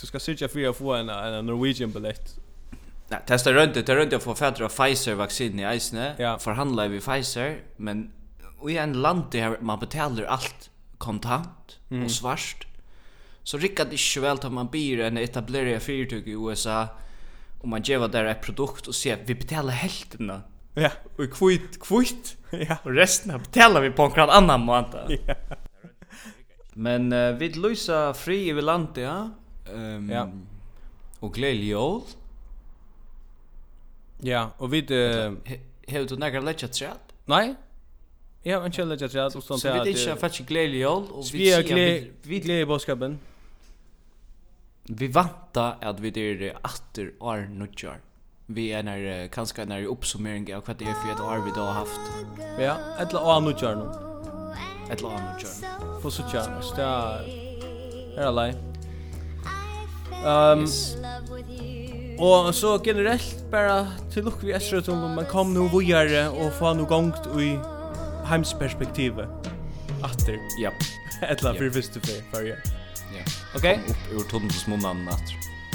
[0.00, 2.36] du ska söka för att få en en Norwegian biljett.
[3.08, 6.14] Nej, testa runt det, runt att få fatter av Pfizer vaccin i Isne.
[6.18, 6.38] Ja.
[6.38, 8.12] Förhandla vi Pfizer, men
[8.68, 12.04] i en land där man betalar allt kontant mm.
[12.04, 12.66] och svart.
[13.42, 16.88] Så rikar det inte väl att man blir en etablerad företag i USA
[17.60, 20.42] och man ger där ett produkt och ser vi betalar hälften
[20.74, 22.36] Ja, och kvitt kvitt.
[22.50, 22.76] Ja.
[22.82, 25.18] Och resten betalar vi på en annan månad.
[25.26, 25.34] Ja.
[26.74, 29.30] Men uh, vi lösa fri i landet, ja.
[29.72, 30.28] Um, ja.
[31.20, 32.00] Och glädje jul.
[34.20, 37.12] Ja, och vi uh, Hevur du nakar leggja træt?
[37.24, 37.54] Nei.
[38.42, 39.42] Ja, ein kjell leggja træt og.
[39.44, 43.18] Så vi ikkje fætt ikkje gleðli jól og vi sier vi i boskapen.
[44.88, 48.00] Vi vanta at vi der atter ar nutjar
[48.55, 51.61] vi är när kanske när uppsummering av vad det är för ett år vi då
[51.61, 52.00] har haft.
[52.59, 53.88] Ja, ett la kör journal.
[54.90, 56.03] Ett la anu journal.
[56.03, 57.18] För så tjänar sta
[58.16, 58.48] är alla.
[60.24, 60.96] Ehm yes.
[62.18, 66.74] Och så generellt bara till luck vi är så man kom nu vidare och få
[66.74, 67.59] nu gångt i
[68.24, 69.28] hemsperspektivet.
[70.03, 70.38] Atter.
[70.59, 70.70] Ja.
[71.28, 72.57] Ett la för visst för för ja.
[72.96, 73.24] Ja.
[73.57, 73.80] Okej.
[73.88, 75.28] Upp ur tunnelsmunnan natt.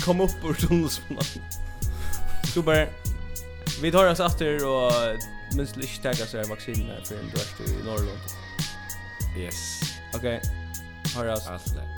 [0.06, 1.24] Kom upp ur tunnelsmunnan.
[2.54, 2.90] Super.
[3.82, 4.92] Vi tar oss efter och
[5.56, 8.20] minst lite tagga så här vaccin för en dörst i Norrland.
[9.38, 9.82] Yes.
[10.16, 10.38] Okej.
[10.38, 10.52] Okay.
[11.16, 11.40] Har jag.
[11.48, 11.97] Allt det.